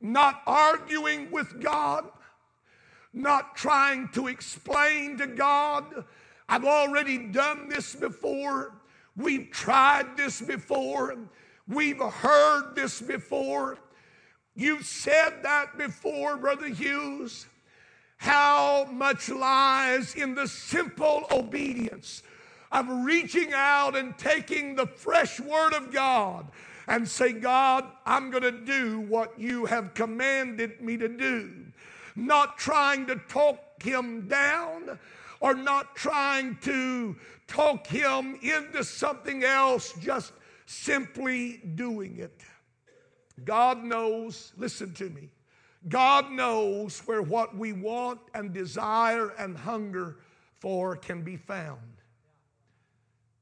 Not 0.00 0.40
arguing 0.46 1.32
with 1.32 1.60
God, 1.60 2.04
not 3.12 3.56
trying 3.56 4.08
to 4.08 4.28
explain 4.28 5.18
to 5.18 5.26
God, 5.26 6.04
I've 6.48 6.64
already 6.64 7.18
done 7.18 7.68
this 7.68 7.94
before, 7.94 8.74
we've 9.16 9.50
tried 9.50 10.16
this 10.16 10.40
before, 10.40 11.16
we've 11.68 12.00
heard 12.00 12.74
this 12.74 13.00
before. 13.00 13.78
You've 14.54 14.84
said 14.84 15.42
that 15.42 15.78
before, 15.78 16.36
Brother 16.36 16.68
Hughes 16.68 17.46
how 18.20 18.84
much 18.92 19.30
lies 19.30 20.14
in 20.14 20.34
the 20.34 20.46
simple 20.46 21.24
obedience 21.30 22.22
of 22.70 22.86
reaching 22.86 23.50
out 23.54 23.96
and 23.96 24.16
taking 24.18 24.74
the 24.74 24.86
fresh 24.86 25.40
word 25.40 25.72
of 25.72 25.90
God 25.90 26.46
and 26.86 27.08
say, 27.08 27.32
God, 27.32 27.86
I'm 28.04 28.30
going 28.30 28.42
to 28.42 28.52
do 28.52 29.00
what 29.00 29.40
you 29.40 29.64
have 29.64 29.94
commanded 29.94 30.82
me 30.82 30.98
to 30.98 31.08
do. 31.08 31.50
Not 32.16 32.58
trying 32.58 33.06
to 33.06 33.16
talk 33.16 33.82
him 33.82 34.28
down 34.28 34.98
or 35.40 35.54
not 35.54 35.96
trying 35.96 36.56
to 36.62 37.16
talk 37.46 37.86
him 37.86 38.38
into 38.42 38.84
something 38.84 39.42
else, 39.42 39.92
just 39.94 40.32
simply 40.66 41.60
doing 41.74 42.18
it. 42.18 42.42
God 43.44 43.82
knows, 43.82 44.52
listen 44.56 44.92
to 44.94 45.08
me. 45.08 45.30
God 45.88 46.30
knows 46.30 47.00
where 47.06 47.22
what 47.22 47.56
we 47.56 47.72
want 47.72 48.20
and 48.34 48.52
desire 48.52 49.30
and 49.38 49.56
hunger 49.56 50.18
for 50.58 50.96
can 50.96 51.22
be 51.22 51.36
found. 51.36 51.78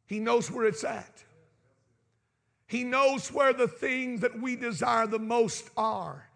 He 0.07 0.21
knows 0.21 0.51
where 0.51 0.67
it's 0.67 0.85
at. 0.85 1.25
He 2.67 2.85
knows 2.85 3.33
where 3.33 3.53
the 3.53 3.67
things 3.67 4.21
that 4.21 4.41
we 4.41 4.55
desire 4.55 5.07
the 5.07 5.19
most 5.19 5.71
are. 5.77 6.28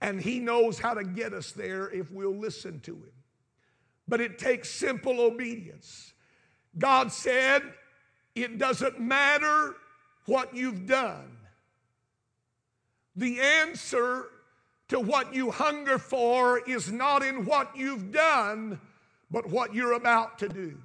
And 0.00 0.20
He 0.20 0.38
knows 0.38 0.78
how 0.78 0.94
to 0.94 1.04
get 1.04 1.32
us 1.32 1.52
there 1.52 1.90
if 1.90 2.10
we'll 2.10 2.36
listen 2.36 2.80
to 2.80 2.94
Him. 2.94 3.12
But 4.06 4.20
it 4.20 4.38
takes 4.38 4.70
simple 4.70 5.20
obedience. 5.20 6.12
God 6.78 7.12
said, 7.12 7.62
It 8.34 8.58
doesn't 8.58 9.00
matter 9.00 9.74
what 10.26 10.54
you've 10.54 10.86
done. 10.86 11.36
The 13.16 13.40
answer 13.40 14.26
to 14.88 15.00
what 15.00 15.34
you 15.34 15.50
hunger 15.50 15.98
for 15.98 16.60
is 16.68 16.90
not 16.90 17.22
in 17.22 17.44
what 17.44 17.76
you've 17.76 18.12
done, 18.12 18.80
but 19.30 19.46
what 19.46 19.74
you're 19.74 19.92
about 19.92 20.38
to 20.38 20.48
do. 20.48 20.78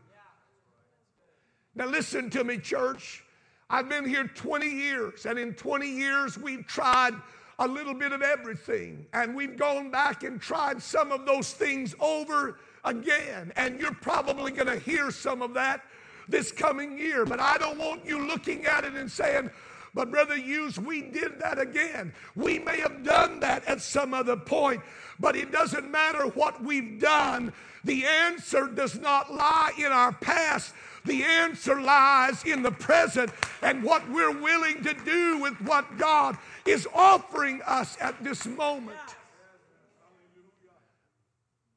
Now, 1.75 1.85
listen 1.87 2.29
to 2.31 2.43
me, 2.43 2.57
church. 2.57 3.23
I've 3.69 3.89
been 3.89 4.05
here 4.05 4.27
20 4.27 4.67
years, 4.67 5.25
and 5.25 5.39
in 5.39 5.53
20 5.53 5.87
years, 5.87 6.37
we've 6.37 6.65
tried 6.67 7.13
a 7.59 7.67
little 7.67 7.93
bit 7.93 8.11
of 8.11 8.21
everything, 8.21 9.05
and 9.13 9.35
we've 9.35 9.57
gone 9.57 9.91
back 9.91 10.23
and 10.23 10.41
tried 10.41 10.81
some 10.81 11.11
of 11.11 11.25
those 11.25 11.53
things 11.53 11.95
over 11.99 12.57
again. 12.83 13.53
And 13.55 13.79
you're 13.79 13.93
probably 13.93 14.51
going 14.51 14.67
to 14.67 14.79
hear 14.79 15.11
some 15.11 15.41
of 15.41 15.53
that 15.53 15.83
this 16.27 16.51
coming 16.51 16.97
year, 16.97 17.25
but 17.25 17.39
I 17.39 17.57
don't 17.57 17.77
want 17.77 18.05
you 18.05 18.25
looking 18.25 18.65
at 18.65 18.85
it 18.85 18.93
and 18.93 19.11
saying, 19.11 19.49
but, 19.93 20.09
Brother 20.09 20.35
Hughes, 20.35 20.79
we 20.79 21.03
did 21.03 21.39
that 21.39 21.59
again. 21.59 22.13
We 22.35 22.57
may 22.57 22.79
have 22.79 23.03
done 23.03 23.39
that 23.41 23.63
at 23.65 23.81
some 23.81 24.13
other 24.13 24.35
point, 24.35 24.81
but 25.19 25.35
it 25.35 25.51
doesn't 25.51 25.91
matter 25.91 26.25
what 26.27 26.63
we've 26.63 26.99
done. 26.99 27.53
The 27.83 28.05
answer 28.05 28.67
does 28.67 28.99
not 28.99 29.31
lie 29.31 29.71
in 29.77 29.91
our 29.91 30.11
past. 30.11 30.73
The 31.05 31.23
answer 31.23 31.79
lies 31.79 32.43
in 32.43 32.63
the 32.63 32.71
present 32.71 33.29
and 33.61 33.83
what 33.83 34.09
we're 34.09 34.39
willing 34.39 34.83
to 34.83 34.93
do 34.93 35.37
with 35.39 35.59
what 35.61 35.97
God 35.97 36.37
is 36.65 36.87
offering 36.93 37.61
us 37.63 37.97
at 38.01 38.23
this 38.23 38.47
moment. 38.47 38.97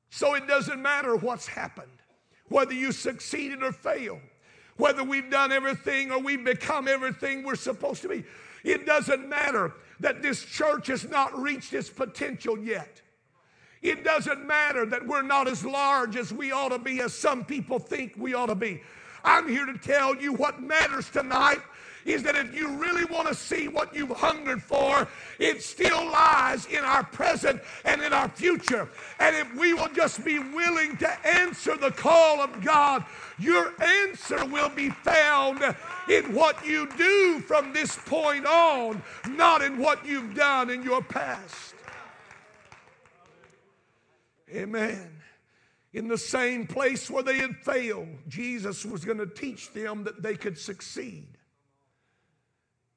So 0.09 0.35
it 0.35 0.47
doesn't 0.47 0.81
matter 0.81 1.17
what's 1.17 1.47
happened, 1.47 1.91
whether 2.49 2.73
you 2.73 2.93
succeeded 2.93 3.63
or 3.63 3.73
failed 3.73 4.21
whether 4.77 5.03
we've 5.03 5.31
done 5.31 5.53
everything 5.53 6.11
or 6.11 6.19
we've 6.19 6.45
become 6.45 6.89
everything 6.89 7.43
we're 7.43 7.57
supposed 7.57 8.03
to 8.03 8.09
be. 8.09 8.25
It 8.65 8.87
doesn't 8.87 9.29
matter 9.29 9.73
that 10.01 10.23
this 10.23 10.45
church 10.45 10.89
has 10.89 11.09
not 11.09 11.37
reached 11.39 11.73
its 11.73 11.89
potential 11.89 12.59
yet. 12.59 13.01
It 13.83 14.05
doesn't 14.05 14.47
matter 14.47 14.85
that 14.87 15.07
we're 15.07 15.23
not 15.23 15.49
as 15.49 15.65
large 15.65 16.17
as 16.17 16.33
we 16.33 16.53
ought 16.53 16.71
to 16.71 16.79
be, 16.79 17.01
as 17.01 17.15
some 17.15 17.45
people 17.45 17.79
think 17.79 18.15
we 18.17 18.35
ought 18.35 18.47
to 18.47 18.55
be. 18.55 18.83
I'm 19.25 19.49
here 19.49 19.67
to 19.67 19.79
tell 19.79 20.17
you 20.17 20.33
what 20.33 20.63
matters 20.63 21.09
tonight 21.11 21.61
is 22.07 22.23
that 22.23 22.37
if 22.37 22.55
you 22.55 22.69
really 22.77 23.05
want 23.07 23.29
to 23.29 23.35
see 23.35 23.69
what 23.69 23.95
you've 23.95 24.11
hungered 24.11 24.63
for, 24.63 25.09
it 25.39 25.63
still 25.63 26.05
lies 26.07 26.67
in 26.67 26.85
our 26.85 27.05
present 27.05 27.61
and 27.85 28.01
in 28.03 28.13
our 28.13 28.29
future. 28.29 28.89
And 29.19 29.35
if 29.35 29.55
we 29.57 29.75
will 29.75 29.89
just 29.89 30.25
be 30.25 30.39
willing 30.39 30.97
to 30.99 31.27
answer 31.27 31.77
the 31.77 31.91
call 31.91 32.41
of 32.41 32.65
God, 32.65 33.05
your 33.39 33.73
answer 33.83 34.45
will 34.47 34.71
be 34.71 34.91
found 34.91 35.63
in 36.09 36.35
what 36.35 36.65
you 36.65 36.89
do 36.97 37.41
from 37.41 37.73
this 37.73 37.97
point 37.97 38.47
on, 38.47 39.03
not 39.29 39.63
in 39.63 39.79
what 39.79 40.07
you've 40.07 40.35
done 40.35 40.71
in 40.71 40.83
your 40.83 41.03
past. 41.03 41.75
Amen. 44.55 45.11
In 45.93 46.09
the 46.09 46.19
same 46.19 46.67
place 46.67 47.11
where 47.11 47.23
they 47.23 47.39
had 47.39 47.57
failed, 47.57 48.09
Jesus 48.29 48.85
was 48.85 49.05
going 49.05 49.19
to 49.19 49.27
teach 49.27 49.73
them 49.73 50.05
that 50.05 50.23
they 50.23 50.37
could 50.37 50.59
succeed 50.59 51.27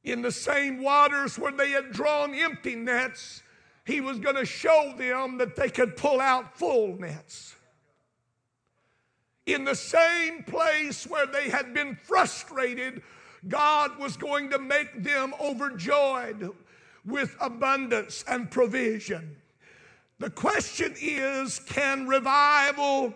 in 0.04 0.22
the 0.22 0.32
same 0.32 0.82
waters 0.82 1.38
where 1.38 1.52
they 1.52 1.72
had 1.72 1.92
drawn 1.92 2.34
empty 2.34 2.76
nets, 2.76 3.44
he 3.86 4.02
was 4.02 4.20
going 4.20 4.36
to 4.36 4.46
show 4.46 4.94
them 4.98 5.38
that 5.38 5.56
they 5.56 5.70
could 5.70 5.98
pull 5.98 6.22
out 6.22 6.58
full 6.58 6.98
nets. 7.00 7.56
In 9.46 9.66
the 9.66 9.76
same 9.76 10.44
place 10.44 11.08
where 11.08 11.26
they 11.26 11.50
had 11.50 11.74
been 11.74 11.96
frustrated, 11.96 13.02
God 13.48 13.98
was 13.98 14.16
going 14.16 14.50
to 14.52 14.60
make 14.60 15.04
them 15.04 15.34
overjoyed 15.42 16.52
with 17.06 17.36
abundance 17.42 18.24
and 18.28 18.52
provision. 18.52 19.36
The 20.20 20.30
question 20.30 20.94
is 21.00 21.60
can 21.60 22.08
revival 22.08 23.16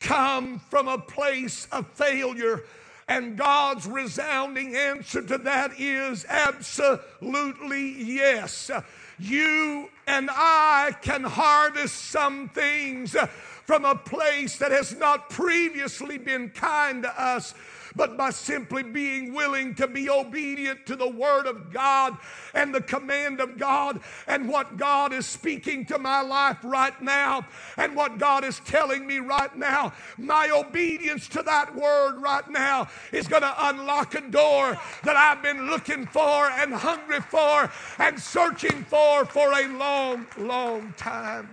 come 0.00 0.60
from 0.60 0.88
a 0.88 0.98
place 0.98 1.66
of 1.72 1.88
failure? 1.88 2.62
And 3.08 3.36
God's 3.36 3.86
resounding 3.86 4.74
answer 4.74 5.22
to 5.22 5.38
that 5.38 5.78
is 5.78 6.26
absolutely 6.28 8.02
yes. 8.02 8.70
You 9.18 9.88
and 10.08 10.28
I 10.32 10.96
can 11.02 11.22
harvest 11.22 11.94
some 12.10 12.48
things 12.48 13.16
from 13.64 13.84
a 13.84 13.94
place 13.94 14.58
that 14.58 14.72
has 14.72 14.96
not 14.96 15.30
previously 15.30 16.18
been 16.18 16.50
kind 16.50 17.04
to 17.04 17.22
us 17.22 17.54
but 17.96 18.16
by 18.16 18.30
simply 18.30 18.82
being 18.82 19.32
willing 19.32 19.74
to 19.74 19.86
be 19.86 20.08
obedient 20.10 20.84
to 20.86 20.94
the 20.94 21.08
Word 21.08 21.46
of 21.46 21.72
God 21.72 22.16
and 22.54 22.74
the 22.74 22.82
command 22.82 23.40
of 23.40 23.58
God 23.58 24.00
and 24.26 24.48
what 24.48 24.76
God 24.76 25.12
is 25.12 25.24
speaking 25.24 25.86
to 25.86 25.98
my 25.98 26.20
life 26.20 26.58
right 26.62 27.00
now 27.00 27.46
and 27.76 27.96
what 27.96 28.18
God 28.18 28.44
is 28.44 28.60
telling 28.60 29.06
me 29.06 29.18
right 29.18 29.56
now. 29.56 29.92
My 30.18 30.50
obedience 30.50 31.26
to 31.28 31.42
that 31.42 31.74
Word 31.74 32.20
right 32.20 32.48
now 32.50 32.88
is 33.12 33.26
going 33.26 33.42
to 33.42 33.68
unlock 33.68 34.14
a 34.14 34.20
door 34.20 34.78
that 35.02 35.16
I've 35.16 35.42
been 35.42 35.70
looking 35.70 36.06
for 36.06 36.50
and 36.50 36.74
hungry 36.74 37.20
for 37.20 37.70
and 37.98 38.20
searching 38.20 38.84
for 38.84 39.24
for 39.24 39.52
a 39.52 39.68
long, 39.68 40.26
long 40.36 40.92
time. 40.98 41.48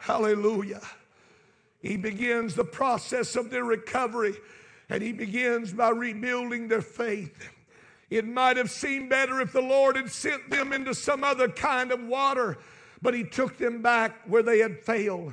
Hallelujah. 0.00 0.82
He 1.80 1.96
begins 1.96 2.54
the 2.54 2.64
process 2.64 3.36
of 3.36 3.50
their 3.50 3.64
recovery 3.64 4.34
and 4.90 5.02
he 5.02 5.12
begins 5.12 5.72
by 5.72 5.90
rebuilding 5.90 6.68
their 6.68 6.82
faith. 6.82 7.48
It 8.10 8.26
might 8.26 8.56
have 8.56 8.70
seemed 8.70 9.08
better 9.08 9.40
if 9.40 9.52
the 9.52 9.62
Lord 9.62 9.96
had 9.96 10.10
sent 10.10 10.50
them 10.50 10.72
into 10.72 10.94
some 10.94 11.22
other 11.22 11.48
kind 11.48 11.92
of 11.92 12.02
water, 12.02 12.58
but 13.00 13.14
he 13.14 13.22
took 13.22 13.56
them 13.56 13.80
back 13.80 14.20
where 14.26 14.42
they 14.42 14.58
had 14.58 14.80
failed 14.80 15.32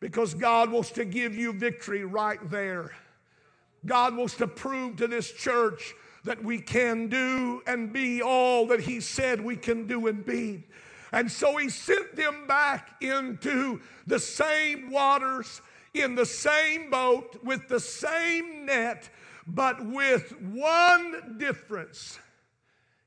because 0.00 0.34
God 0.34 0.70
wants 0.70 0.90
to 0.90 1.04
give 1.04 1.36
you 1.36 1.52
victory 1.52 2.04
right 2.04 2.40
there. 2.50 2.92
God 3.86 4.16
wants 4.16 4.34
to 4.36 4.48
prove 4.48 4.96
to 4.96 5.06
this 5.06 5.32
church 5.32 5.94
that 6.24 6.42
we 6.42 6.58
can 6.58 7.06
do 7.06 7.62
and 7.68 7.92
be 7.92 8.20
all 8.20 8.66
that 8.66 8.80
He 8.80 9.00
said 9.00 9.40
we 9.40 9.54
can 9.54 9.86
do 9.86 10.08
and 10.08 10.26
be. 10.26 10.64
And 11.12 11.30
so 11.30 11.56
He 11.56 11.68
sent 11.68 12.16
them 12.16 12.48
back 12.48 12.96
into 13.00 13.80
the 14.08 14.18
same 14.18 14.90
waters 14.90 15.62
in 16.02 16.14
the 16.14 16.26
same 16.26 16.90
boat 16.90 17.38
with 17.42 17.68
the 17.68 17.80
same 17.80 18.66
net, 18.66 19.08
but 19.46 19.84
with 19.84 20.32
one 20.40 21.36
difference. 21.38 22.18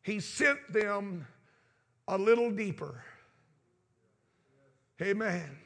He 0.01 0.19
sent 0.19 0.72
them 0.72 1.27
a 2.08 2.17
little 2.17 2.51
deeper. 2.51 3.03
Amen. 5.01 5.58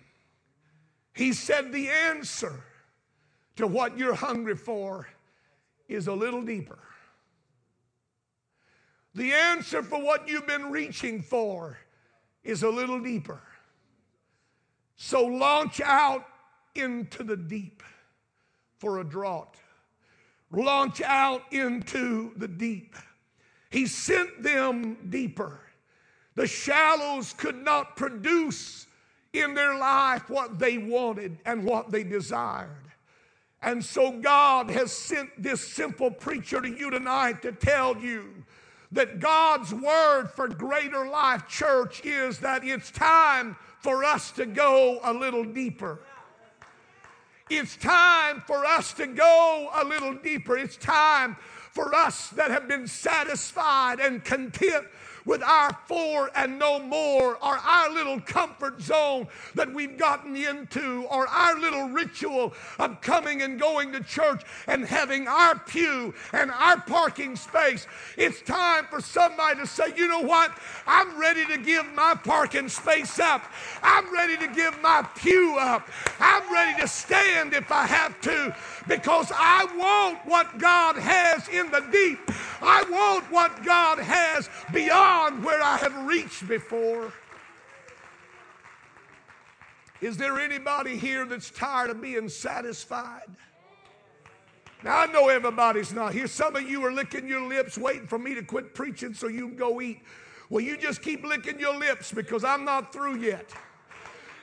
He 1.14 1.34
said 1.34 1.72
the 1.72 1.90
answer 1.90 2.64
to 3.56 3.68
what 3.68 3.98
you're 3.98 4.16
hungry 4.16 4.56
for 4.56 5.08
is 5.88 6.08
a 6.08 6.14
little 6.14 6.42
deeper. 6.42 6.80
The 9.16 9.32
answer 9.32 9.84
for 9.84 10.02
what 10.02 10.28
you've 10.28 10.48
been 10.48 10.72
reaching 10.72 11.22
for 11.22 11.78
is 12.44 12.64
a 12.64 12.70
little 12.70 13.00
deeper. 13.00 13.42
So 14.96 15.24
launch 15.26 15.82
out 15.82 16.26
into 16.76 17.24
the 17.24 17.38
deep 17.38 17.84
for 18.78 19.00
a 19.00 19.04
draught. 19.04 19.56
Launch 20.52 21.02
out 21.02 21.42
into 21.52 22.32
the 22.38 22.48
deep. 22.48 22.96
He 23.70 23.88
sent 23.88 24.44
them 24.44 24.98
deeper. 25.10 25.60
The 26.36 26.48
shallows 26.48 27.34
could 27.34 27.58
not 27.64 27.96
produce 27.96 28.88
in 29.34 29.54
their 29.56 29.78
life 29.78 30.30
what 30.30 30.60
they 30.60 30.78
wanted 30.78 31.38
and 31.46 31.64
what 31.64 31.92
they 31.92 32.04
desired. 32.04 32.70
And 33.62 33.84
so 33.84 34.12
God 34.12 34.70
has 34.70 34.92
sent 34.92 35.30
this 35.42 35.66
simple 35.66 36.12
preacher 36.12 36.62
to 36.62 36.70
you 36.70 36.92
tonight 36.92 37.42
to 37.44 37.52
tell 37.52 37.98
you 37.98 38.44
that 38.92 39.20
God's 39.20 39.74
word 39.74 40.28
for 40.28 40.48
Greater 40.48 41.08
Life 41.08 41.48
Church 41.48 42.06
is 42.06 42.40
that 42.40 42.64
it's 42.64 42.92
time 42.92 43.56
for 43.80 44.04
us 44.04 44.32
to 44.32 44.46
go 44.46 45.00
a 45.04 45.14
little 45.14 45.44
deeper. 45.44 46.02
It's 47.50 47.76
time 47.76 48.42
for 48.42 48.66
us 48.66 48.94
to 48.94 49.08
go 49.08 49.70
a 49.74 49.84
little 49.84 50.14
deeper. 50.14 50.58
It's 50.58 50.78
time 50.78 51.36
for 51.72 51.94
us 51.94 52.30
that 52.30 52.52
have 52.52 52.68
been 52.68 52.88
satisfied 52.88 54.00
and 54.00 54.24
content 54.24 54.86
with 55.26 55.42
our 55.42 55.72
four 55.86 56.30
and 56.36 56.60
no 56.60 56.80
more, 56.80 57.36
or 57.36 57.58
our 57.58 57.90
little 57.92 58.20
comfort 58.22 58.82
zone 58.82 59.28
that 59.56 59.74
we've 59.74 59.98
gotten 59.98 60.36
into, 60.36 61.06
or 61.10 61.28
our 61.28 61.58
little 61.60 61.90
ritual 61.90 62.54
of 62.80 63.00
coming 63.02 63.42
and 63.42 63.60
going 63.60 63.92
to 63.92 64.02
church 64.04 64.44
and 64.68 64.86
having 64.86 65.28
our 65.28 65.58
pew 65.60 66.14
and 66.34 66.52
our 66.52 66.80
parking 66.82 67.36
space. 67.36 67.88
It's 68.18 68.42
time 68.42 68.86
for 68.90 69.02
somebody 69.02 69.60
to 69.60 69.68
say, 69.68 69.94
you 69.96 70.08
know 70.08 70.22
what? 70.22 70.52
I'm 70.86 71.20
ready 71.20 71.46
to 71.48 71.58
give 71.58 71.86
my 71.94 72.16
parking 72.16 72.70
space 72.70 73.20
up. 73.20 73.44
I'm 73.82 74.14
ready 74.14 74.38
to 74.38 74.48
give 74.48 74.82
my 74.82 75.08
pew 75.16 75.58
up. 75.60 75.88
I'm 76.20 76.52
ready 76.54 76.82
to 76.82 76.88
stand 76.88 77.54
if 77.54 77.72
I 77.72 77.86
have 77.86 78.20
to 78.22 78.56
because 78.88 79.32
I 79.34 79.66
want 79.78 80.20
what 80.26 80.58
God 80.58 80.98
has 80.98 81.48
in 81.48 81.72
the 81.72 81.82
deep. 81.92 82.20
I 82.62 82.84
want 82.90 83.32
what 83.32 83.64
God 83.64 84.00
has 84.00 84.50
beyond 84.72 85.13
where 85.42 85.62
I 85.62 85.78
have 85.78 86.06
reached 86.06 86.48
before. 86.48 87.14
Is 90.02 90.18
there 90.18 90.40
anybody 90.40 90.98
here 90.98 91.26
that's 91.26 91.50
tired 91.50 91.92
of 91.92 92.02
being 92.02 92.28
satisfied? 92.28 93.28
Now, 94.84 95.00
I 95.00 95.06
know 95.06 95.30
everybody's 95.30 95.94
not 95.94 96.14
here. 96.14 96.28
Some 96.28 96.56
of 96.56 96.70
you 96.70 96.84
are 96.86 96.92
licking 96.92 97.28
your 97.28 97.48
lips 97.48 97.78
waiting 97.78 98.08
for 98.08 98.20
me 98.20 98.36
to 98.36 98.42
quit 98.42 98.76
preaching 98.76 99.14
so 99.14 99.28
you 99.28 99.48
can 99.48 99.56
go 99.56 99.80
eat. 99.80 100.02
Well, 100.50 100.62
you 100.62 100.78
just 100.78 101.02
keep 101.02 101.24
licking 101.24 101.60
your 101.60 101.78
lips 101.78 102.12
because 102.12 102.44
I'm 102.44 102.66
not 102.66 102.92
through 102.92 103.18
yet. 103.18 103.54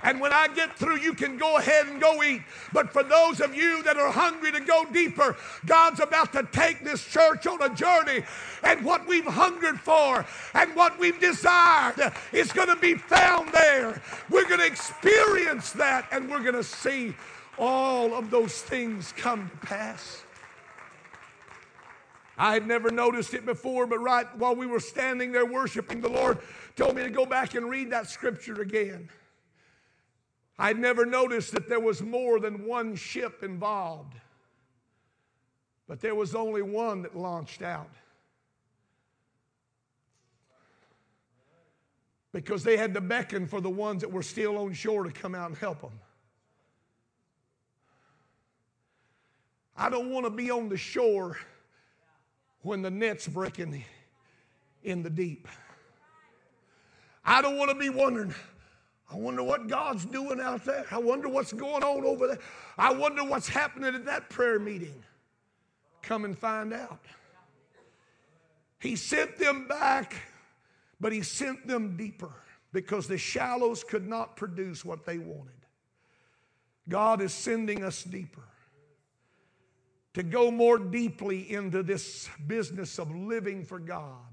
And 0.02 0.20
when 0.20 0.32
I 0.32 0.48
get 0.48 0.76
through, 0.76 0.98
you 0.98 1.14
can 1.14 1.36
go 1.36 1.58
ahead 1.58 1.86
and 1.86 2.00
go 2.00 2.22
eat. 2.22 2.42
But 2.72 2.92
for 2.92 3.02
those 3.02 3.40
of 3.40 3.54
you 3.54 3.82
that 3.82 3.96
are 3.96 4.10
hungry 4.10 4.52
to 4.52 4.60
go 4.60 4.84
deeper, 4.92 5.36
God's 5.66 6.00
about 6.00 6.32
to 6.32 6.46
take 6.52 6.84
this 6.84 7.04
church 7.04 7.46
on 7.46 7.62
a 7.62 7.74
journey. 7.74 8.24
And 8.62 8.84
what 8.84 9.06
we've 9.06 9.24
hungered 9.24 9.80
for 9.80 10.24
and 10.54 10.74
what 10.74 10.98
we've 10.98 11.20
desired 11.20 12.12
is 12.32 12.52
going 12.52 12.68
to 12.68 12.76
be 12.76 12.94
found 12.94 13.52
there. 13.52 14.00
We're 14.30 14.48
going 14.48 14.60
to 14.60 14.66
experience 14.66 15.72
that 15.72 16.08
and 16.12 16.30
we're 16.30 16.42
going 16.42 16.54
to 16.54 16.64
see 16.64 17.14
all 17.58 18.14
of 18.14 18.30
those 18.30 18.62
things 18.62 19.12
come 19.16 19.50
to 19.50 19.66
pass. 19.66 20.22
I 22.38 22.54
had 22.54 22.66
never 22.66 22.90
noticed 22.90 23.34
it 23.34 23.44
before, 23.44 23.86
but 23.86 23.98
right 23.98 24.26
while 24.38 24.56
we 24.56 24.66
were 24.66 24.80
standing 24.80 25.30
there 25.30 25.44
worshiping, 25.44 26.00
the 26.00 26.08
Lord 26.08 26.38
told 26.74 26.96
me 26.96 27.02
to 27.02 27.10
go 27.10 27.26
back 27.26 27.54
and 27.54 27.68
read 27.68 27.90
that 27.90 28.08
scripture 28.08 28.62
again. 28.62 29.10
I'd 30.60 30.78
never 30.78 31.06
noticed 31.06 31.52
that 31.52 31.70
there 31.70 31.80
was 31.80 32.02
more 32.02 32.38
than 32.38 32.66
one 32.66 32.94
ship 32.94 33.42
involved, 33.42 34.12
but 35.88 36.02
there 36.02 36.14
was 36.14 36.34
only 36.34 36.60
one 36.60 37.00
that 37.00 37.16
launched 37.16 37.62
out. 37.62 37.88
Because 42.32 42.62
they 42.62 42.76
had 42.76 42.92
to 42.92 43.00
beckon 43.00 43.46
for 43.46 43.62
the 43.62 43.70
ones 43.70 44.02
that 44.02 44.12
were 44.12 44.22
still 44.22 44.58
on 44.58 44.74
shore 44.74 45.04
to 45.04 45.10
come 45.10 45.34
out 45.34 45.48
and 45.48 45.56
help 45.56 45.80
them. 45.80 45.98
I 49.74 49.88
don't 49.88 50.10
want 50.10 50.26
to 50.26 50.30
be 50.30 50.50
on 50.50 50.68
the 50.68 50.76
shore 50.76 51.38
when 52.60 52.82
the 52.82 52.90
net's 52.90 53.26
breaking 53.26 53.82
in 54.84 55.02
the 55.02 55.08
deep. 55.08 55.48
I 57.24 57.40
don't 57.40 57.56
want 57.56 57.70
to 57.70 57.76
be 57.76 57.88
wondering, 57.88 58.34
I 59.12 59.16
wonder 59.16 59.42
what 59.42 59.66
God's 59.66 60.04
doing 60.04 60.40
out 60.40 60.64
there. 60.64 60.84
I 60.90 60.98
wonder 60.98 61.28
what's 61.28 61.52
going 61.52 61.82
on 61.82 62.04
over 62.04 62.28
there. 62.28 62.38
I 62.78 62.92
wonder 62.92 63.24
what's 63.24 63.48
happening 63.48 63.94
at 63.94 64.04
that 64.04 64.30
prayer 64.30 64.58
meeting. 64.60 65.02
Come 66.02 66.24
and 66.24 66.38
find 66.38 66.72
out. 66.72 67.00
He 68.78 68.96
sent 68.96 69.36
them 69.36 69.66
back, 69.66 70.14
but 71.00 71.12
he 71.12 71.22
sent 71.22 71.66
them 71.66 71.96
deeper 71.96 72.32
because 72.72 73.08
the 73.08 73.18
shallows 73.18 73.82
could 73.82 74.08
not 74.08 74.36
produce 74.36 74.84
what 74.84 75.04
they 75.04 75.18
wanted. 75.18 75.52
God 76.88 77.20
is 77.20 77.32
sending 77.32 77.84
us 77.84 78.04
deeper 78.04 78.42
to 80.14 80.22
go 80.22 80.50
more 80.50 80.78
deeply 80.78 81.52
into 81.52 81.82
this 81.82 82.28
business 82.46 82.98
of 82.98 83.14
living 83.14 83.64
for 83.64 83.78
God. 83.78 84.29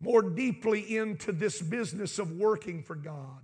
More 0.00 0.22
deeply 0.22 0.96
into 0.96 1.32
this 1.32 1.60
business 1.62 2.18
of 2.18 2.32
working 2.32 2.82
for 2.82 2.94
God, 2.94 3.42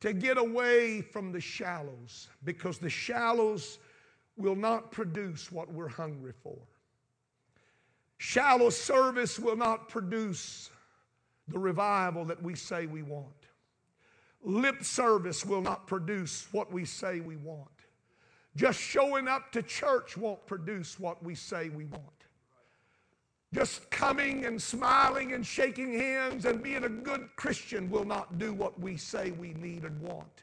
to 0.00 0.12
get 0.12 0.36
away 0.36 1.00
from 1.00 1.32
the 1.32 1.40
shallows, 1.40 2.28
because 2.44 2.78
the 2.78 2.90
shallows 2.90 3.78
will 4.36 4.54
not 4.54 4.90
produce 4.90 5.50
what 5.50 5.72
we're 5.72 5.88
hungry 5.88 6.34
for. 6.42 6.58
Shallow 8.18 8.70
service 8.70 9.38
will 9.38 9.56
not 9.56 9.88
produce 9.88 10.70
the 11.48 11.58
revival 11.58 12.24
that 12.26 12.42
we 12.42 12.54
say 12.54 12.86
we 12.86 13.02
want. 13.02 13.32
Lip 14.42 14.84
service 14.84 15.44
will 15.44 15.62
not 15.62 15.86
produce 15.86 16.46
what 16.52 16.72
we 16.72 16.84
say 16.84 17.20
we 17.20 17.36
want. 17.36 17.68
Just 18.54 18.80
showing 18.80 19.28
up 19.28 19.52
to 19.52 19.62
church 19.62 20.16
won't 20.16 20.46
produce 20.46 20.98
what 20.98 21.22
we 21.22 21.34
say 21.34 21.68
we 21.68 21.84
want. 21.84 22.25
Just 23.54 23.88
coming 23.90 24.44
and 24.44 24.60
smiling 24.60 25.32
and 25.32 25.46
shaking 25.46 25.98
hands 25.98 26.44
and 26.44 26.62
being 26.62 26.84
a 26.84 26.88
good 26.88 27.28
Christian 27.36 27.88
will 27.90 28.04
not 28.04 28.38
do 28.38 28.52
what 28.52 28.78
we 28.80 28.96
say 28.96 29.30
we 29.32 29.54
need 29.54 29.84
and 29.84 29.98
want. 30.00 30.42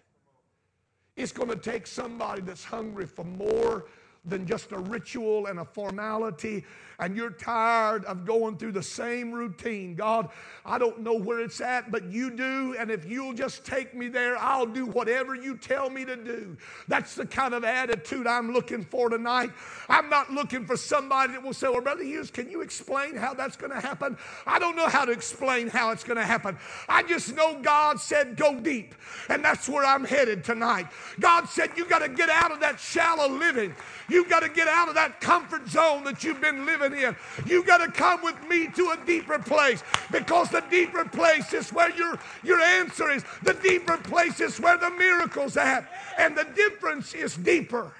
It's 1.15 1.31
going 1.31 1.49
to 1.49 1.55
take 1.55 1.85
somebody 1.85 2.41
that's 2.41 2.63
hungry 2.63 3.05
for 3.05 3.23
more 3.23 3.85
than 4.25 4.45
just 4.45 4.71
a 4.71 4.77
ritual 4.77 5.47
and 5.47 5.59
a 5.59 5.65
formality, 5.65 6.63
and 6.99 7.17
you're 7.17 7.31
tired 7.31 8.05
of 8.05 8.25
going 8.25 8.57
through 8.57 8.71
the 8.71 8.83
same 8.83 9.33
routine. 9.33 9.95
God, 9.95 10.29
I 10.65 10.77
don't 10.77 11.01
know 11.01 11.15
where 11.15 11.41
it's 11.41 11.59
at, 11.59 11.91
but 11.91 12.05
you 12.05 12.29
do, 12.29 12.75
and 12.79 12.89
if 12.89 13.03
you'll 13.03 13.33
just 13.33 13.65
take 13.65 13.93
me 13.93 14.07
there, 14.07 14.37
I'll 14.37 14.65
do 14.65 14.85
whatever 14.85 15.35
you 15.35 15.57
tell 15.57 15.89
me 15.89 16.05
to 16.05 16.15
do. 16.15 16.55
That's 16.87 17.15
the 17.15 17.25
kind 17.25 17.53
of 17.53 17.65
attitude 17.65 18.25
I'm 18.25 18.53
looking 18.53 18.85
for 18.85 19.09
tonight. 19.09 19.51
I'm 19.89 20.09
not 20.09 20.31
looking 20.31 20.65
for 20.65 20.77
somebody 20.77 21.33
that 21.33 21.43
will 21.43 21.53
say, 21.53 21.67
Well, 21.67 21.81
Brother 21.81 22.03
Hughes, 22.03 22.31
can 22.31 22.49
you 22.49 22.61
explain 22.61 23.17
how 23.17 23.33
that's 23.33 23.57
going 23.57 23.73
to 23.73 23.81
happen? 23.81 24.17
I 24.45 24.59
don't 24.59 24.77
know 24.77 24.87
how 24.87 25.03
to 25.03 25.11
explain 25.11 25.67
how 25.67 25.91
it's 25.91 26.03
going 26.05 26.17
to 26.17 26.25
happen. 26.25 26.57
I 26.87 27.03
just 27.03 27.35
know 27.35 27.59
God 27.61 27.99
said, 27.99 28.37
Go 28.37 28.57
deep, 28.57 28.95
and 29.27 29.43
that's 29.43 29.67
where 29.67 29.85
I'm 29.85 30.05
headed 30.05 30.45
tonight. 30.45 30.87
God 31.19 31.49
said, 31.49 31.71
You 31.75 31.85
got 31.85 31.99
to 31.99 32.09
get 32.09 32.29
out 32.29 32.51
of 32.51 32.61
that 32.61 32.79
shallow 32.79 33.27
living. 33.27 33.75
You've 34.13 34.29
got 34.29 34.41
to 34.41 34.49
get 34.49 34.67
out 34.67 34.89
of 34.89 34.93
that 34.93 35.19
comfort 35.19 35.67
zone 35.67 36.03
that 36.03 36.23
you've 36.23 36.39
been 36.39 36.67
living 36.67 36.93
in. 36.93 37.15
You've 37.47 37.65
got 37.65 37.79
to 37.79 37.91
come 37.91 38.21
with 38.21 38.47
me 38.47 38.67
to 38.67 38.91
a 38.91 39.05
deeper 39.07 39.39
place 39.39 39.83
because 40.11 40.49
the 40.49 40.63
deeper 40.69 41.03
place 41.03 41.51
is 41.51 41.73
where 41.73 41.89
your, 41.95 42.19
your 42.43 42.61
answer 42.61 43.09
is. 43.09 43.25
The 43.41 43.55
deeper 43.55 43.97
place 43.97 44.39
is 44.39 44.59
where 44.59 44.77
the 44.77 44.91
miracle's 44.91 45.57
at. 45.57 45.91
And 46.19 46.37
the 46.37 46.43
difference 46.55 47.15
is 47.15 47.35
deeper. 47.35 47.91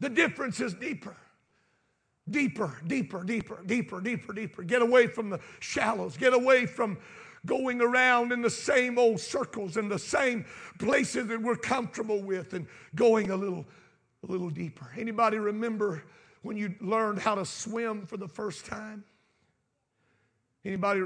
The 0.00 0.08
difference 0.08 0.58
is 0.60 0.72
deeper. 0.72 1.14
Deeper, 2.30 2.78
deeper, 2.86 3.22
deeper, 3.22 3.62
deeper, 3.66 4.00
deeper, 4.00 4.32
deeper. 4.32 4.62
Get 4.62 4.80
away 4.80 5.06
from 5.06 5.28
the 5.28 5.40
shallows. 5.58 6.16
Get 6.16 6.32
away 6.32 6.64
from 6.64 6.96
going 7.44 7.82
around 7.82 8.32
in 8.32 8.40
the 8.40 8.48
same 8.48 8.98
old 8.98 9.20
circles 9.20 9.76
and 9.76 9.90
the 9.90 9.98
same 9.98 10.46
places 10.78 11.26
that 11.26 11.42
we're 11.42 11.56
comfortable 11.56 12.22
with 12.22 12.54
and 12.54 12.66
going 12.94 13.30
a 13.30 13.36
little 13.36 13.66
a 14.26 14.30
little 14.30 14.50
deeper. 14.50 14.90
Anybody 14.98 15.38
remember 15.38 16.02
when 16.42 16.56
you 16.56 16.74
learned 16.80 17.18
how 17.18 17.34
to 17.34 17.44
swim 17.44 18.06
for 18.06 18.16
the 18.16 18.28
first 18.28 18.66
time? 18.66 19.04
Anybody 20.64 21.02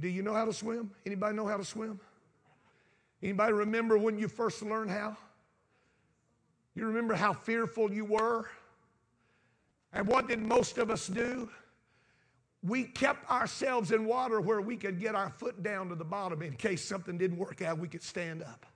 do 0.00 0.08
you 0.08 0.22
know 0.22 0.34
how 0.34 0.44
to 0.44 0.52
swim? 0.52 0.90
Anybody 1.04 1.34
know 1.34 1.46
how 1.46 1.56
to 1.56 1.64
swim? 1.64 1.98
Anybody 3.22 3.52
remember 3.52 3.98
when 3.98 4.18
you 4.18 4.28
first 4.28 4.62
learned 4.62 4.90
how? 4.90 5.16
You 6.74 6.86
remember 6.86 7.14
how 7.14 7.32
fearful 7.32 7.92
you 7.92 8.04
were? 8.04 8.48
And 9.92 10.06
what 10.06 10.28
did 10.28 10.40
most 10.40 10.78
of 10.78 10.90
us 10.90 11.06
do? 11.06 11.50
We 12.62 12.84
kept 12.84 13.28
ourselves 13.30 13.90
in 13.90 14.06
water 14.06 14.40
where 14.40 14.60
we 14.60 14.76
could 14.76 15.00
get 15.00 15.14
our 15.14 15.30
foot 15.30 15.62
down 15.62 15.88
to 15.88 15.94
the 15.94 16.04
bottom 16.04 16.42
in 16.42 16.54
case 16.54 16.84
something 16.84 17.18
didn't 17.18 17.36
work 17.36 17.60
out, 17.60 17.78
we 17.78 17.88
could 17.88 18.02
stand 18.02 18.42
up. 18.42 18.66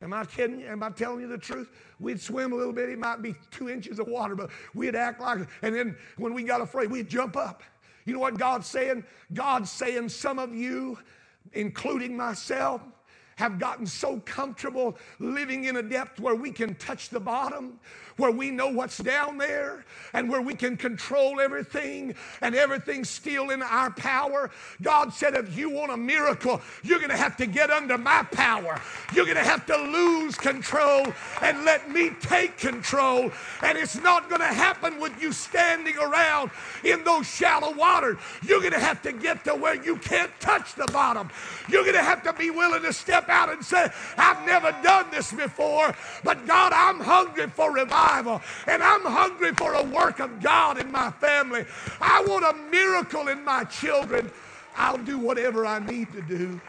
Am 0.00 0.12
I 0.12 0.24
kidding? 0.24 0.62
Am 0.62 0.82
I 0.82 0.90
telling 0.90 1.20
you 1.20 1.26
the 1.26 1.38
truth? 1.38 1.70
We'd 1.98 2.20
swim 2.20 2.52
a 2.52 2.56
little 2.56 2.72
bit, 2.72 2.88
it 2.88 2.98
might 2.98 3.20
be 3.20 3.34
two 3.50 3.68
inches 3.68 3.98
of 3.98 4.06
water, 4.06 4.36
but 4.36 4.50
we'd 4.74 4.94
act 4.94 5.20
like, 5.20 5.40
and 5.62 5.74
then 5.74 5.96
when 6.16 6.34
we 6.34 6.44
got 6.44 6.60
afraid, 6.60 6.90
we'd 6.90 7.08
jump 7.08 7.36
up. 7.36 7.62
You 8.04 8.14
know 8.14 8.20
what 8.20 8.38
God's 8.38 8.66
saying? 8.66 9.04
God's 9.34 9.70
saying, 9.70 10.08
some 10.08 10.38
of 10.38 10.54
you, 10.54 10.98
including 11.52 12.16
myself, 12.16 12.80
have 13.38 13.60
gotten 13.60 13.86
so 13.86 14.20
comfortable 14.24 14.98
living 15.20 15.64
in 15.64 15.76
a 15.76 15.82
depth 15.82 16.18
where 16.18 16.34
we 16.34 16.50
can 16.50 16.74
touch 16.74 17.08
the 17.08 17.20
bottom, 17.20 17.78
where 18.16 18.32
we 18.32 18.50
know 18.50 18.66
what's 18.66 18.98
down 18.98 19.38
there, 19.38 19.84
and 20.12 20.28
where 20.28 20.42
we 20.42 20.54
can 20.54 20.76
control 20.76 21.38
everything 21.38 22.16
and 22.40 22.56
everything's 22.56 23.08
still 23.08 23.50
in 23.50 23.62
our 23.62 23.92
power. 23.92 24.50
God 24.82 25.14
said, 25.14 25.36
if 25.36 25.56
you 25.56 25.70
want 25.70 25.92
a 25.92 25.96
miracle, 25.96 26.60
you're 26.82 26.98
going 26.98 27.10
to 27.10 27.16
have 27.16 27.36
to 27.36 27.46
get 27.46 27.70
under 27.70 27.96
my 27.96 28.24
power. 28.24 28.80
You're 29.14 29.24
going 29.24 29.36
to 29.36 29.44
have 29.44 29.64
to 29.66 29.76
lose 29.76 30.34
control 30.34 31.06
and 31.40 31.64
let 31.64 31.88
me 31.92 32.10
take 32.20 32.58
control. 32.58 33.30
And 33.62 33.78
it's 33.78 34.00
not 34.02 34.28
going 34.28 34.40
to 34.40 34.46
happen 34.48 34.98
with 34.98 35.22
you 35.22 35.30
standing 35.30 35.96
around 35.96 36.50
in 36.82 37.04
those 37.04 37.28
shallow 37.28 37.72
waters. 37.72 38.18
You're 38.42 38.60
going 38.60 38.72
to 38.72 38.80
have 38.80 39.00
to 39.02 39.12
get 39.12 39.44
to 39.44 39.54
where 39.54 39.80
you 39.80 39.94
can't 39.94 40.32
touch 40.40 40.74
the 40.74 40.86
bottom. 40.86 41.30
You're 41.68 41.84
going 41.84 41.94
to 41.94 42.02
have 42.02 42.24
to 42.24 42.32
be 42.32 42.50
willing 42.50 42.82
to 42.82 42.92
step 42.92 43.27
out 43.28 43.50
and 43.50 43.64
say, 43.64 43.90
I've 44.16 44.44
never 44.46 44.72
done 44.82 45.06
this 45.10 45.32
before, 45.32 45.94
but 46.24 46.46
God, 46.46 46.72
I'm 46.72 47.00
hungry 47.00 47.48
for 47.48 47.72
revival 47.72 48.40
and 48.66 48.82
I'm 48.82 49.02
hungry 49.02 49.52
for 49.52 49.74
a 49.74 49.82
work 49.82 50.20
of 50.20 50.40
God 50.40 50.78
in 50.78 50.90
my 50.90 51.10
family. 51.12 51.64
I 52.00 52.24
want 52.24 52.44
a 52.44 52.70
miracle 52.70 53.28
in 53.28 53.44
my 53.44 53.64
children. 53.64 54.30
I'll 54.76 54.98
do 54.98 55.18
whatever 55.18 55.66
I 55.66 55.78
need 55.78 56.12
to 56.12 56.22
do. 56.22 56.60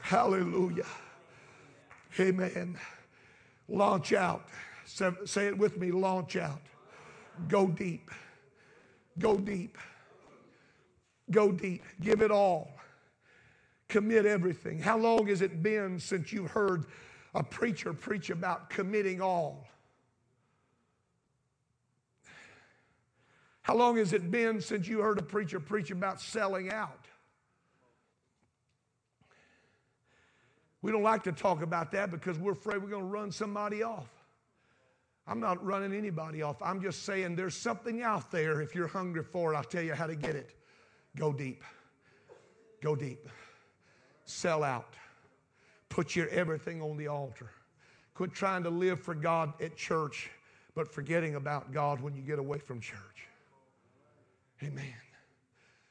Hallelujah. 0.00 0.86
Amen. 2.20 2.78
Launch 3.68 4.12
out. 4.12 4.46
Say 4.84 5.46
it 5.46 5.56
with 5.56 5.78
me 5.78 5.90
launch 5.90 6.36
out. 6.36 6.60
Go 7.48 7.66
deep. 7.66 8.10
Go 9.18 9.36
deep. 9.36 9.78
Go 11.30 11.50
deep. 11.50 11.82
Give 12.00 12.20
it 12.20 12.30
all 12.30 12.68
commit 13.88 14.26
everything. 14.26 14.78
How 14.78 14.98
long 14.98 15.26
has 15.26 15.42
it 15.42 15.62
been 15.62 15.98
since 15.98 16.32
you 16.32 16.46
heard 16.46 16.86
a 17.34 17.42
preacher 17.42 17.92
preach 17.92 18.30
about 18.30 18.70
committing 18.70 19.20
all? 19.20 19.66
How 23.62 23.74
long 23.74 23.96
has 23.96 24.12
it 24.12 24.30
been 24.30 24.60
since 24.60 24.86
you 24.86 25.00
heard 25.00 25.18
a 25.18 25.22
preacher 25.22 25.58
preach 25.58 25.90
about 25.90 26.20
selling 26.20 26.70
out? 26.70 27.06
We 30.82 30.92
don't 30.92 31.02
like 31.02 31.22
to 31.22 31.32
talk 31.32 31.62
about 31.62 31.90
that 31.92 32.10
because 32.10 32.38
we're 32.38 32.52
afraid 32.52 32.82
we're 32.82 32.90
going 32.90 33.04
to 33.04 33.08
run 33.08 33.32
somebody 33.32 33.82
off. 33.82 34.10
I'm 35.26 35.40
not 35.40 35.64
running 35.64 35.94
anybody 35.94 36.42
off. 36.42 36.60
I'm 36.60 36.82
just 36.82 37.04
saying 37.04 37.36
there's 37.36 37.56
something 37.56 38.02
out 38.02 38.30
there. 38.30 38.60
If 38.60 38.74
you're 38.74 38.86
hungry 38.86 39.22
for 39.22 39.54
it, 39.54 39.56
I'll 39.56 39.64
tell 39.64 39.82
you 39.82 39.94
how 39.94 40.06
to 40.06 40.14
get 40.14 40.36
it. 40.36 40.50
Go 41.16 41.32
deep. 41.32 41.64
Go 42.82 42.94
deep. 42.94 43.26
Sell 44.24 44.62
out. 44.62 44.94
Put 45.88 46.16
your 46.16 46.28
everything 46.28 46.82
on 46.82 46.96
the 46.96 47.08
altar. 47.08 47.50
Quit 48.14 48.32
trying 48.32 48.62
to 48.62 48.70
live 48.70 49.00
for 49.00 49.14
God 49.14 49.52
at 49.60 49.76
church, 49.76 50.30
but 50.74 50.92
forgetting 50.92 51.34
about 51.34 51.72
God 51.72 52.00
when 52.00 52.14
you 52.14 52.22
get 52.22 52.38
away 52.38 52.58
from 52.58 52.80
church. 52.80 53.28
Amen. 54.62 54.94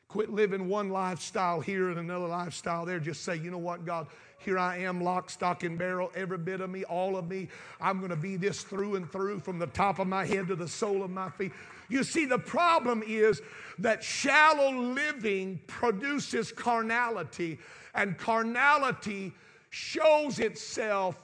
Quit 0.07 0.29
living 0.29 0.69
one 0.69 0.89
lifestyle 0.89 1.59
here 1.59 1.89
and 1.89 1.99
another 1.99 2.27
lifestyle 2.27 2.85
there. 2.85 2.99
Just 2.99 3.23
say, 3.23 3.35
you 3.35 3.49
know 3.49 3.57
what, 3.57 3.83
God, 3.83 4.07
here 4.37 4.59
I 4.59 4.77
am, 4.77 5.01
lock, 5.01 5.29
stock, 5.29 5.63
and 5.63 5.77
barrel, 5.77 6.11
every 6.15 6.37
bit 6.37 6.61
of 6.61 6.69
me, 6.69 6.83
all 6.83 7.17
of 7.17 7.27
me. 7.27 7.47
I'm 7.81 7.97
going 7.97 8.11
to 8.11 8.15
be 8.15 8.35
this 8.35 8.61
through 8.61 8.95
and 8.95 9.11
through 9.11 9.39
from 9.39 9.57
the 9.57 9.67
top 9.67 9.99
of 9.99 10.07
my 10.07 10.25
head 10.25 10.47
to 10.49 10.55
the 10.55 10.67
sole 10.67 11.01
of 11.03 11.09
my 11.09 11.29
feet. 11.31 11.51
You 11.89 12.03
see, 12.03 12.25
the 12.25 12.37
problem 12.37 13.03
is 13.05 13.41
that 13.79 14.03
shallow 14.03 14.71
living 14.71 15.59
produces 15.65 16.51
carnality, 16.51 17.57
and 17.93 18.17
carnality 18.17 19.33
shows 19.69 20.39
itself 20.39 21.15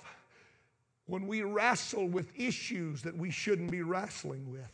when 1.06 1.26
we 1.26 1.42
wrestle 1.42 2.08
with 2.08 2.32
issues 2.36 3.02
that 3.02 3.18
we 3.18 3.32
shouldn't 3.32 3.72
be 3.72 3.82
wrestling 3.82 4.52
with. 4.52 4.72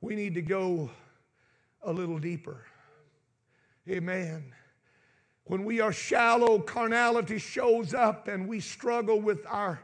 We 0.00 0.14
need 0.14 0.34
to 0.34 0.42
go 0.42 0.90
a 1.82 1.92
little 1.92 2.18
deeper. 2.18 2.64
Amen. 3.88 4.52
When 5.44 5.64
we 5.64 5.80
are 5.80 5.92
shallow, 5.92 6.58
carnality 6.58 7.38
shows 7.38 7.94
up 7.94 8.28
and 8.28 8.48
we 8.48 8.60
struggle 8.60 9.20
with 9.20 9.46
our 9.46 9.80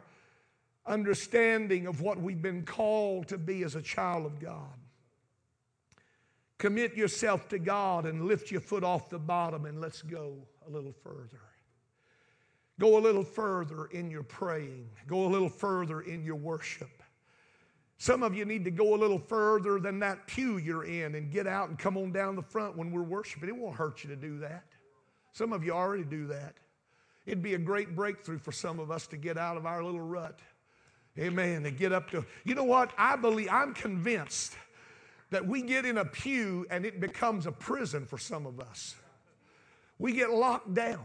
understanding 0.87 1.87
of 1.87 2.01
what 2.01 2.21
we've 2.21 2.43
been 2.43 2.65
called 2.65 3.29
to 3.29 3.39
be 3.39 3.63
as 3.63 3.77
a 3.77 3.83
child 3.83 4.27
of 4.27 4.41
God. 4.41 4.75
Commit 6.59 6.97
yourself 6.97 7.49
to 7.49 7.59
God 7.59 8.07
and 8.07 8.27
lift 8.27 8.51
your 8.51 8.61
foot 8.61 8.85
off 8.85 9.09
the 9.09 9.19
bottom 9.19 9.67
and 9.67 9.81
let's 9.81 10.03
go 10.03 10.37
a 10.67 10.71
little 10.71 10.95
further. 11.03 11.41
Go 12.81 12.99
a 12.99 13.01
little 13.01 13.25
further 13.25 13.87
in 13.87 14.11
your 14.11 14.23
praying, 14.23 14.89
go 15.07 15.27
a 15.27 15.29
little 15.29 15.49
further 15.49 16.01
in 16.01 16.25
your 16.25 16.37
worship. 16.37 16.91
Some 17.99 18.25
of 18.25 18.35
you 18.35 18.45
need 18.45 18.65
to 18.65 18.71
go 18.73 18.95
a 18.95 18.99
little 18.99 19.21
further 19.21 19.79
than 19.79 20.01
that 20.01 20.27
pew 20.27 20.59
you're 20.59 20.85
in 20.85 21.15
and 21.15 21.31
get 21.31 21.47
out 21.47 21.69
and 21.69 21.79
come 21.79 21.97
on 21.97 22.11
down 22.11 22.35
the 22.35 22.43
front 22.43 22.77
when 22.77 22.91
we're 22.91 23.03
worshiping. 23.03 23.49
It 23.49 23.57
won't 23.57 23.77
hurt 23.77 24.03
you 24.03 24.11
to 24.11 24.17
do 24.17 24.39
that. 24.41 24.65
Some 25.33 25.53
of 25.53 25.63
you 25.63 25.71
already 25.73 26.03
do 26.03 26.27
that. 26.27 26.55
It'd 27.27 27.43
be 27.43 27.55
a 27.55 27.59
great 27.59 27.95
breakthrough 27.95 28.39
for 28.39 28.51
some 28.51 28.81
of 28.81 28.91
us 28.91 29.07
to 29.09 29.17
get 29.17 29.39
out 29.39 29.57
of 29.57 29.67
our 29.67 29.85
little 29.85 30.01
rut. 30.01 30.41
Amen. 31.19 31.63
To 31.63 31.71
get 31.71 31.93
up 31.93 32.11
to, 32.11 32.25
you 32.45 32.55
know 32.55 32.65
what? 32.65 32.91
I 32.99 33.17
believe, 33.17 33.49
I'm 33.51 33.75
convinced 33.75 34.57
that 35.31 35.47
we 35.47 35.63
get 35.63 35.85
in 35.85 35.99
a 35.99 36.05
pew 36.05 36.67
and 36.71 36.85
it 36.85 37.01
becomes 37.01 37.47
a 37.47 37.53
prison 37.53 38.07
for 38.07 38.19
some 38.19 38.47
of 38.47 38.59
us. 38.59 38.97
We 40.03 40.11
get 40.11 40.33
locked 40.33 40.75
down. 40.75 41.05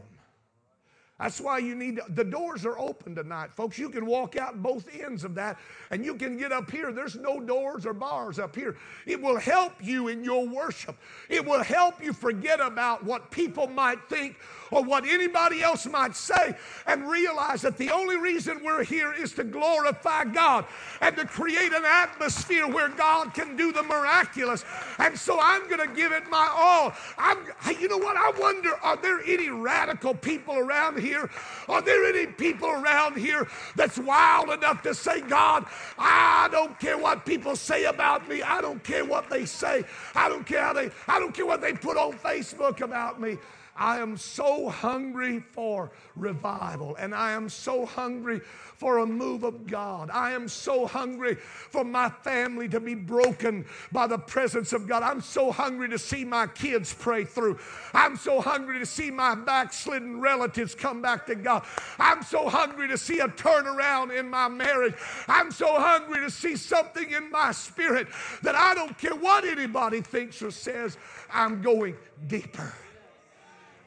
That's 1.19 1.41
why 1.41 1.57
you 1.57 1.73
need, 1.73 1.95
to, 1.95 2.03
the 2.09 2.23
doors 2.23 2.63
are 2.63 2.77
open 2.77 3.15
tonight, 3.15 3.51
folks. 3.51 3.79
You 3.79 3.89
can 3.89 4.05
walk 4.05 4.35
out 4.35 4.61
both 4.61 4.87
ends 5.01 5.23
of 5.23 5.33
that 5.35 5.57
and 5.89 6.05
you 6.05 6.13
can 6.13 6.37
get 6.37 6.51
up 6.51 6.69
here. 6.69 6.91
There's 6.91 7.15
no 7.15 7.39
doors 7.39 7.87
or 7.87 7.93
bars 7.93 8.37
up 8.37 8.55
here. 8.55 8.77
It 9.07 9.19
will 9.19 9.39
help 9.39 9.73
you 9.81 10.09
in 10.09 10.23
your 10.23 10.47
worship. 10.47 10.95
It 11.27 11.43
will 11.43 11.63
help 11.63 12.03
you 12.03 12.13
forget 12.13 12.59
about 12.59 13.03
what 13.03 13.31
people 13.31 13.67
might 13.67 14.07
think 14.09 14.35
or 14.69 14.83
what 14.83 15.05
anybody 15.07 15.63
else 15.63 15.87
might 15.87 16.15
say 16.15 16.55
and 16.85 17.09
realize 17.09 17.61
that 17.63 17.77
the 17.77 17.89
only 17.89 18.17
reason 18.17 18.63
we're 18.63 18.83
here 18.83 19.11
is 19.13 19.31
to 19.33 19.43
glorify 19.43 20.23
God 20.25 20.65
and 21.01 21.15
to 21.15 21.25
create 21.25 21.73
an 21.73 21.85
atmosphere 21.85 22.67
where 22.67 22.89
God 22.89 23.33
can 23.33 23.55
do 23.55 23.71
the 23.71 23.81
miraculous. 23.81 24.65
And 24.99 25.17
so 25.17 25.39
I'm 25.41 25.67
going 25.67 25.87
to 25.87 25.95
give 25.95 26.11
it 26.11 26.29
my 26.29 26.47
all. 26.53 26.93
I'm, 27.17 27.39
you 27.79 27.87
know 27.87 27.97
what? 27.97 28.17
I 28.17 28.31
wonder 28.39 28.75
are 28.83 28.97
there 28.97 29.21
any 29.25 29.49
radical 29.49 30.13
people 30.13 30.57
around 30.57 30.99
here? 31.07 31.29
Are 31.67 31.81
there 31.81 32.05
any 32.05 32.27
people 32.27 32.69
around 32.69 33.17
here 33.17 33.47
that's 33.75 33.97
wild 33.97 34.49
enough 34.49 34.81
to 34.83 34.93
say, 34.93 35.21
God, 35.21 35.65
I 35.97 36.49
don't 36.51 36.77
care 36.79 36.97
what 36.97 37.25
people 37.25 37.55
say 37.55 37.85
about 37.85 38.27
me. 38.27 38.41
I 38.41 38.61
don't 38.61 38.83
care 38.83 39.05
what 39.05 39.29
they 39.29 39.45
say. 39.45 39.83
I 40.15 40.29
don't 40.29 40.45
care 40.45 40.61
how 40.61 40.73
they, 40.73 40.91
I 41.07 41.19
don't 41.19 41.33
care 41.33 41.45
what 41.45 41.61
they 41.61 41.73
put 41.73 41.97
on 41.97 42.13
Facebook 42.13 42.81
about 42.81 43.19
me. 43.21 43.37
I 43.77 43.99
am 43.99 44.17
so 44.17 44.69
hungry 44.69 45.39
for 45.39 45.91
revival, 46.15 46.95
and 46.95 47.13
I 47.13 47.31
am 47.31 47.47
so 47.47 47.85
hungry 47.85 48.39
for 48.39 48.99
a 48.99 49.05
move 49.05 49.43
of 49.43 49.67
God. 49.67 50.09
I 50.11 50.31
am 50.31 50.47
so 50.47 50.85
hungry 50.85 51.35
for 51.35 51.83
my 51.83 52.09
family 52.09 52.67
to 52.69 52.79
be 52.79 52.95
broken 52.95 53.65
by 53.91 54.07
the 54.07 54.17
presence 54.17 54.73
of 54.73 54.87
God. 54.87 55.03
I'm 55.03 55.21
so 55.21 55.51
hungry 55.51 55.89
to 55.89 55.99
see 55.99 56.25
my 56.25 56.47
kids 56.47 56.93
pray 56.93 57.23
through. 57.23 57.59
I'm 57.93 58.17
so 58.17 58.41
hungry 58.41 58.79
to 58.79 58.85
see 58.85 59.11
my 59.11 59.35
backslidden 59.35 60.19
relatives 60.19 60.75
come 60.75 61.01
back 61.01 61.25
to 61.27 61.35
God. 61.35 61.63
I'm 61.99 62.23
so 62.23 62.49
hungry 62.49 62.87
to 62.87 62.97
see 62.97 63.19
a 63.19 63.27
turnaround 63.27 64.17
in 64.17 64.29
my 64.29 64.47
marriage. 64.47 64.95
I'm 65.27 65.51
so 65.51 65.79
hungry 65.79 66.21
to 66.21 66.31
see 66.31 66.55
something 66.55 67.11
in 67.11 67.31
my 67.31 67.51
spirit 67.51 68.07
that 68.43 68.55
I 68.55 68.73
don't 68.73 68.97
care 68.97 69.15
what 69.15 69.43
anybody 69.43 70.01
thinks 70.01 70.41
or 70.41 70.51
says, 70.51 70.97
I'm 71.31 71.61
going 71.61 71.95
deeper. 72.27 72.73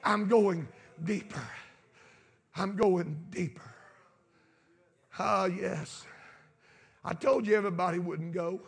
I'm 0.05 0.29
going 0.29 0.69
deeper. 1.05 1.47
I'm 2.57 2.77
going 2.77 3.17
deeper. 3.31 3.75
Ah, 5.19 5.47
yes. 5.47 6.05
I 7.05 7.15
told 7.15 7.47
you 7.47 7.55
everybody 7.57 7.99
wouldn't 7.99 8.33
go. 8.33 8.61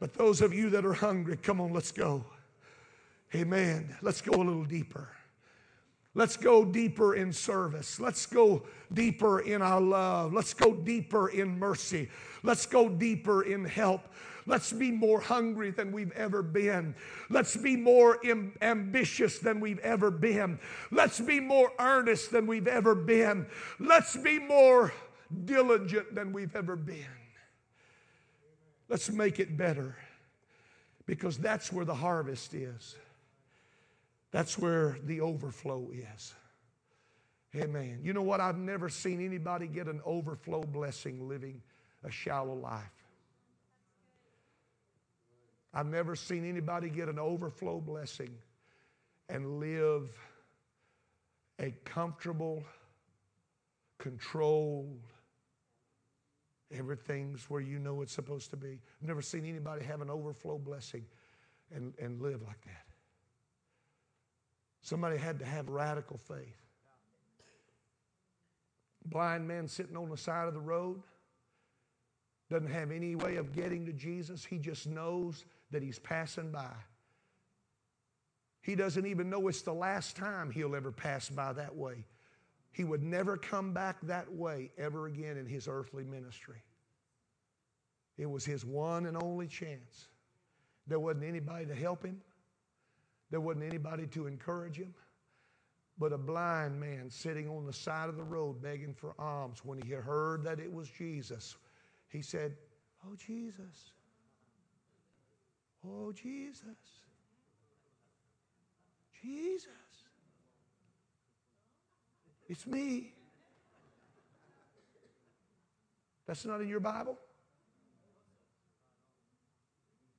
But 0.00 0.14
those 0.14 0.40
of 0.40 0.54
you 0.54 0.70
that 0.70 0.86
are 0.86 0.92
hungry, 0.92 1.36
come 1.36 1.60
on, 1.60 1.72
let's 1.72 1.90
go. 1.90 2.24
Amen. 3.34 3.96
Let's 4.00 4.20
go 4.20 4.36
a 4.36 4.44
little 4.44 4.64
deeper. 4.64 5.08
Let's 6.14 6.36
go 6.36 6.64
deeper 6.64 7.14
in 7.14 7.32
service. 7.32 8.00
Let's 8.00 8.26
go 8.26 8.64
deeper 8.92 9.40
in 9.40 9.62
our 9.62 9.80
love. 9.80 10.32
Let's 10.32 10.54
go 10.54 10.74
deeper 10.74 11.28
in 11.28 11.58
mercy. 11.58 12.08
Let's 12.42 12.66
go 12.66 12.88
deeper 12.88 13.42
in 13.42 13.64
help. 13.64 14.08
Let's 14.48 14.72
be 14.72 14.90
more 14.90 15.20
hungry 15.20 15.70
than 15.70 15.92
we've 15.92 16.10
ever 16.12 16.42
been. 16.42 16.94
Let's 17.28 17.54
be 17.54 17.76
more 17.76 18.18
Im- 18.24 18.56
ambitious 18.62 19.38
than 19.38 19.60
we've 19.60 19.78
ever 19.80 20.10
been. 20.10 20.58
Let's 20.90 21.20
be 21.20 21.38
more 21.38 21.70
earnest 21.78 22.32
than 22.32 22.46
we've 22.46 22.66
ever 22.66 22.94
been. 22.94 23.46
Let's 23.78 24.16
be 24.16 24.38
more 24.38 24.94
diligent 25.44 26.14
than 26.14 26.32
we've 26.32 26.56
ever 26.56 26.76
been. 26.76 27.04
Let's 28.88 29.10
make 29.10 29.38
it 29.38 29.58
better 29.58 29.96
because 31.04 31.36
that's 31.36 31.70
where 31.70 31.84
the 31.84 31.94
harvest 31.94 32.54
is. 32.54 32.96
That's 34.30 34.58
where 34.58 34.96
the 35.04 35.20
overflow 35.20 35.90
is. 35.92 36.34
Amen. 37.54 38.00
You 38.02 38.14
know 38.14 38.22
what? 38.22 38.40
I've 38.40 38.56
never 38.56 38.88
seen 38.88 39.22
anybody 39.22 39.66
get 39.66 39.88
an 39.88 40.00
overflow 40.06 40.62
blessing 40.62 41.28
living 41.28 41.60
a 42.02 42.10
shallow 42.10 42.54
life. 42.54 42.97
I've 45.72 45.86
never 45.86 46.16
seen 46.16 46.48
anybody 46.48 46.88
get 46.88 47.08
an 47.08 47.18
overflow 47.18 47.80
blessing 47.80 48.30
and 49.28 49.60
live 49.60 50.10
a 51.60 51.72
comfortable, 51.84 52.62
controlled, 53.98 55.02
everything's 56.72 57.48
where 57.50 57.60
you 57.60 57.78
know 57.78 58.02
it's 58.02 58.12
supposed 58.12 58.50
to 58.50 58.56
be. 58.56 58.80
I've 59.00 59.08
never 59.08 59.22
seen 59.22 59.44
anybody 59.44 59.84
have 59.84 60.00
an 60.00 60.10
overflow 60.10 60.58
blessing 60.58 61.04
and, 61.74 61.92
and 62.00 62.20
live 62.20 62.42
like 62.42 62.60
that. 62.64 62.84
Somebody 64.82 65.18
had 65.18 65.38
to 65.40 65.44
have 65.44 65.68
radical 65.68 66.16
faith. 66.16 66.56
Blind 69.04 69.46
man 69.46 69.68
sitting 69.68 69.96
on 69.96 70.10
the 70.10 70.16
side 70.16 70.48
of 70.48 70.54
the 70.54 70.60
road 70.60 71.02
doesn't 72.50 72.70
have 72.70 72.90
any 72.90 73.14
way 73.14 73.36
of 73.36 73.52
getting 73.52 73.84
to 73.86 73.92
Jesus. 73.92 74.44
He 74.44 74.58
just 74.58 74.86
knows 74.86 75.44
that 75.70 75.82
he's 75.82 75.98
passing 75.98 76.50
by. 76.50 76.74
He 78.62 78.74
doesn't 78.74 79.06
even 79.06 79.30
know 79.30 79.48
it's 79.48 79.62
the 79.62 79.72
last 79.72 80.16
time 80.16 80.50
he'll 80.50 80.76
ever 80.76 80.92
pass 80.92 81.28
by 81.28 81.52
that 81.54 81.74
way. 81.74 82.04
He 82.70 82.84
would 82.84 83.02
never 83.02 83.36
come 83.36 83.72
back 83.72 83.96
that 84.02 84.30
way 84.32 84.70
ever 84.76 85.06
again 85.06 85.36
in 85.36 85.46
his 85.46 85.68
earthly 85.68 86.04
ministry. 86.04 86.62
It 88.18 88.28
was 88.28 88.44
his 88.44 88.64
one 88.64 89.06
and 89.06 89.16
only 89.22 89.46
chance. 89.46 90.08
There 90.86 91.00
wasn't 91.00 91.24
anybody 91.24 91.66
to 91.66 91.74
help 91.74 92.04
him, 92.04 92.20
there 93.30 93.40
wasn't 93.40 93.64
anybody 93.64 94.06
to 94.08 94.26
encourage 94.26 94.76
him, 94.76 94.94
but 95.98 96.12
a 96.12 96.18
blind 96.18 96.78
man 96.78 97.10
sitting 97.10 97.48
on 97.48 97.66
the 97.66 97.72
side 97.72 98.08
of 98.08 98.16
the 98.16 98.22
road 98.22 98.62
begging 98.62 98.94
for 98.94 99.14
alms. 99.18 99.64
When 99.64 99.80
he 99.80 99.92
heard 99.92 100.44
that 100.44 100.60
it 100.60 100.72
was 100.72 100.88
Jesus, 100.88 101.56
he 102.08 102.22
said, 102.22 102.56
Oh, 103.06 103.14
Jesus, 103.16 103.92
Oh, 105.86 106.12
Jesus. 106.12 106.62
Jesus. 109.22 109.68
It's 112.48 112.66
me. 112.66 113.12
That's 116.26 116.44
not 116.44 116.60
in 116.60 116.68
your 116.68 116.80
Bible? 116.80 117.18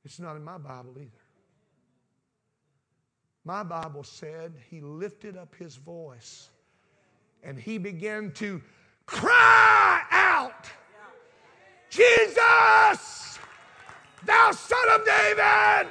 It's 0.05 0.19
not 0.19 0.35
in 0.35 0.43
my 0.43 0.57
Bible 0.57 0.95
either. 0.97 1.11
My 3.45 3.63
Bible 3.63 4.03
said 4.03 4.53
he 4.69 4.81
lifted 4.81 5.37
up 5.37 5.55
his 5.55 5.75
voice 5.75 6.49
and 7.43 7.59
he 7.59 7.77
began 7.77 8.31
to 8.33 8.61
cry 9.05 10.01
out, 10.11 10.67
Jesus! 11.89 13.28
Thou 14.25 14.51
son 14.51 14.89
of 14.91 15.05
David, 15.05 15.87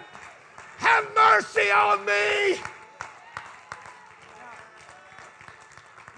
have 0.79 1.07
mercy 1.14 1.71
on 1.71 2.05
me. 2.05 2.61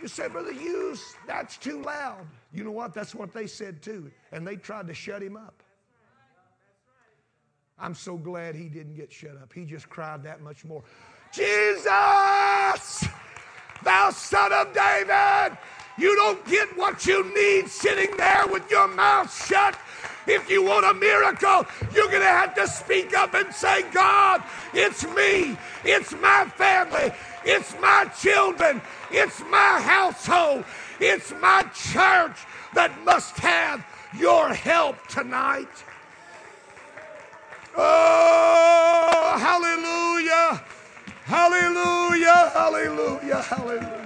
You 0.00 0.08
say, 0.08 0.28
Brother 0.28 0.52
Hughes, 0.52 1.14
that's 1.26 1.56
too 1.56 1.82
loud. 1.82 2.26
You 2.52 2.64
know 2.64 2.70
what? 2.70 2.94
That's 2.94 3.14
what 3.14 3.32
they 3.32 3.46
said 3.46 3.82
too. 3.82 4.10
And 4.32 4.46
they 4.46 4.56
tried 4.56 4.88
to 4.88 4.94
shut 4.94 5.22
him 5.22 5.36
up. 5.36 5.62
I'm 7.78 7.94
so 7.94 8.16
glad 8.16 8.54
he 8.54 8.68
didn't 8.68 8.94
get 8.94 9.12
shut 9.12 9.36
up. 9.40 9.52
He 9.52 9.64
just 9.64 9.88
cried 9.88 10.22
that 10.24 10.42
much 10.42 10.64
more. 10.64 10.82
Jesus, 11.32 13.04
thou 13.82 14.10
son 14.10 14.52
of 14.52 14.74
David, 14.74 15.56
you 15.96 16.14
don't 16.16 16.44
get 16.46 16.76
what 16.76 17.06
you 17.06 17.24
need 17.34 17.68
sitting 17.68 18.16
there 18.16 18.46
with 18.48 18.70
your 18.70 18.88
mouth 18.88 19.46
shut 19.46 19.78
if 20.26 20.50
you 20.50 20.62
want 20.62 20.84
a 20.84 20.94
miracle, 20.94 21.66
you're 21.94 22.08
going 22.08 22.20
to 22.20 22.26
have 22.26 22.54
to 22.54 22.66
speak 22.68 23.16
up 23.16 23.34
and 23.34 23.52
say, 23.54 23.82
God, 23.92 24.42
it's 24.72 25.06
me, 25.14 25.56
it's 25.84 26.12
my 26.12 26.44
family, 26.56 27.12
it's 27.44 27.74
my 27.80 28.10
children, 28.20 28.80
it's 29.10 29.40
my 29.50 29.80
household, 29.80 30.64
it's 31.00 31.32
my 31.40 31.62
church 31.74 32.46
that 32.74 32.92
must 33.04 33.36
have 33.38 33.84
your 34.18 34.52
help 34.52 35.06
tonight. 35.08 35.68
Oh, 37.76 39.36
hallelujah! 39.38 40.62
Hallelujah! 41.24 42.50
Hallelujah! 42.52 43.42
Hallelujah! 43.42 44.00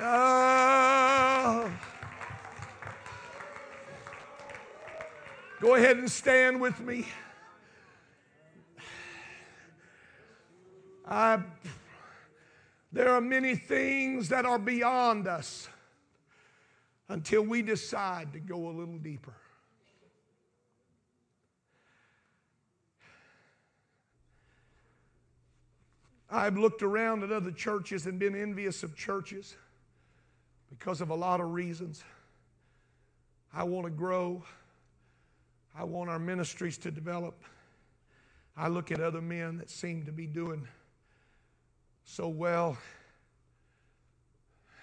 Oh. 0.00 1.70
Go 5.64 5.76
ahead 5.76 5.96
and 5.96 6.12
stand 6.12 6.60
with 6.60 6.78
me. 6.80 7.06
I, 11.08 11.38
there 12.92 13.08
are 13.08 13.22
many 13.22 13.56
things 13.56 14.28
that 14.28 14.44
are 14.44 14.58
beyond 14.58 15.26
us 15.26 15.66
until 17.08 17.40
we 17.40 17.62
decide 17.62 18.34
to 18.34 18.40
go 18.40 18.68
a 18.68 18.72
little 18.72 18.98
deeper. 18.98 19.32
I've 26.30 26.58
looked 26.58 26.82
around 26.82 27.22
at 27.22 27.32
other 27.32 27.52
churches 27.52 28.04
and 28.04 28.18
been 28.18 28.36
envious 28.36 28.82
of 28.82 28.94
churches 28.94 29.56
because 30.68 31.00
of 31.00 31.08
a 31.08 31.14
lot 31.14 31.40
of 31.40 31.52
reasons. 31.52 32.04
I 33.50 33.64
want 33.64 33.86
to 33.86 33.90
grow. 33.90 34.42
I 35.76 35.82
want 35.82 36.08
our 36.08 36.20
ministries 36.20 36.78
to 36.78 36.92
develop. 36.92 37.42
I 38.56 38.68
look 38.68 38.92
at 38.92 39.00
other 39.00 39.20
men 39.20 39.58
that 39.58 39.68
seem 39.68 40.06
to 40.06 40.12
be 40.12 40.26
doing 40.26 40.68
so 42.04 42.28
well, 42.28 42.78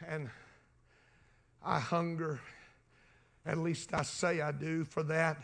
and 0.05 0.29
I 1.63 1.79
hunger, 1.79 2.41
at 3.45 3.57
least 3.57 3.93
I 3.93 4.01
say 4.01 4.41
I 4.41 4.51
do, 4.51 4.83
for 4.83 5.03
that. 5.03 5.37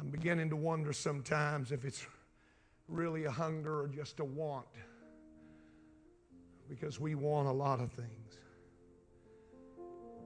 I'm 0.00 0.08
beginning 0.08 0.50
to 0.50 0.56
wonder 0.56 0.92
sometimes 0.92 1.70
if 1.70 1.84
it's 1.84 2.04
really 2.88 3.26
a 3.26 3.30
hunger 3.30 3.82
or 3.82 3.86
just 3.86 4.18
a 4.18 4.24
want, 4.24 4.66
because 6.68 6.98
we 6.98 7.14
want 7.14 7.46
a 7.46 7.52
lot 7.52 7.80
of 7.80 7.92
things, 7.92 8.38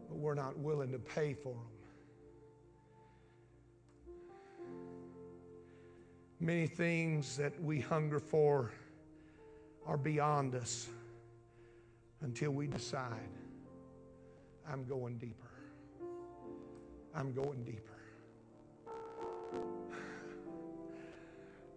but 0.09 0.17
we're 0.17 0.35
not 0.35 0.57
willing 0.57 0.93
to 0.93 0.99
pay 0.99 1.35
for 1.35 1.53
them. 1.53 1.74
Many 6.41 6.67
things 6.67 7.37
that 7.37 7.61
we 7.63 7.81
hunger 7.81 8.19
for 8.19 8.73
are 9.87 9.97
beyond 9.97 10.55
us 10.55 10.89
until 12.23 12.51
we 12.51 12.67
decide 12.67 13.29
I'm 14.69 14.85
going 14.85 15.19
deeper. 15.19 15.51
I'm 17.15 17.33
going 17.33 17.63
deeper. 17.65 17.95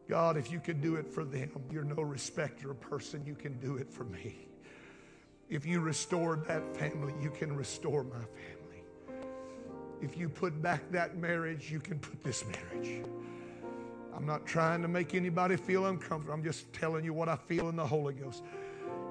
God, 0.09 0.37
if 0.37 0.49
you 0.51 0.59
could 0.59 0.81
do 0.81 0.95
it 0.95 1.05
for 1.05 1.25
them, 1.25 1.51
you're 1.69 1.83
no 1.83 2.01
respecter 2.01 2.71
of 2.71 2.79
person, 2.79 3.25
you 3.25 3.35
can 3.35 3.59
do 3.59 3.75
it 3.75 3.91
for 3.91 4.05
me. 4.05 4.47
If 5.49 5.65
you 5.65 5.81
restored 5.81 6.45
that 6.45 6.75
family, 6.77 7.13
you 7.21 7.29
can 7.29 7.55
restore 7.55 8.03
my 8.03 8.15
family. 8.15 8.83
If 10.01 10.17
you 10.17 10.29
put 10.29 10.61
back 10.61 10.89
that 10.91 11.17
marriage, 11.17 11.69
you 11.71 11.79
can 11.79 11.99
put 11.99 12.23
this 12.23 12.45
marriage. 12.45 13.05
I'm 14.17 14.25
not 14.25 14.47
trying 14.47 14.81
to 14.81 14.87
make 14.87 15.13
anybody 15.13 15.55
feel 15.55 15.85
uncomfortable. 15.85 16.33
I'm 16.33 16.43
just 16.43 16.73
telling 16.73 17.05
you 17.05 17.13
what 17.13 17.29
I 17.29 17.35
feel 17.35 17.69
in 17.69 17.75
the 17.75 17.85
Holy 17.85 18.15
Ghost. 18.15 18.43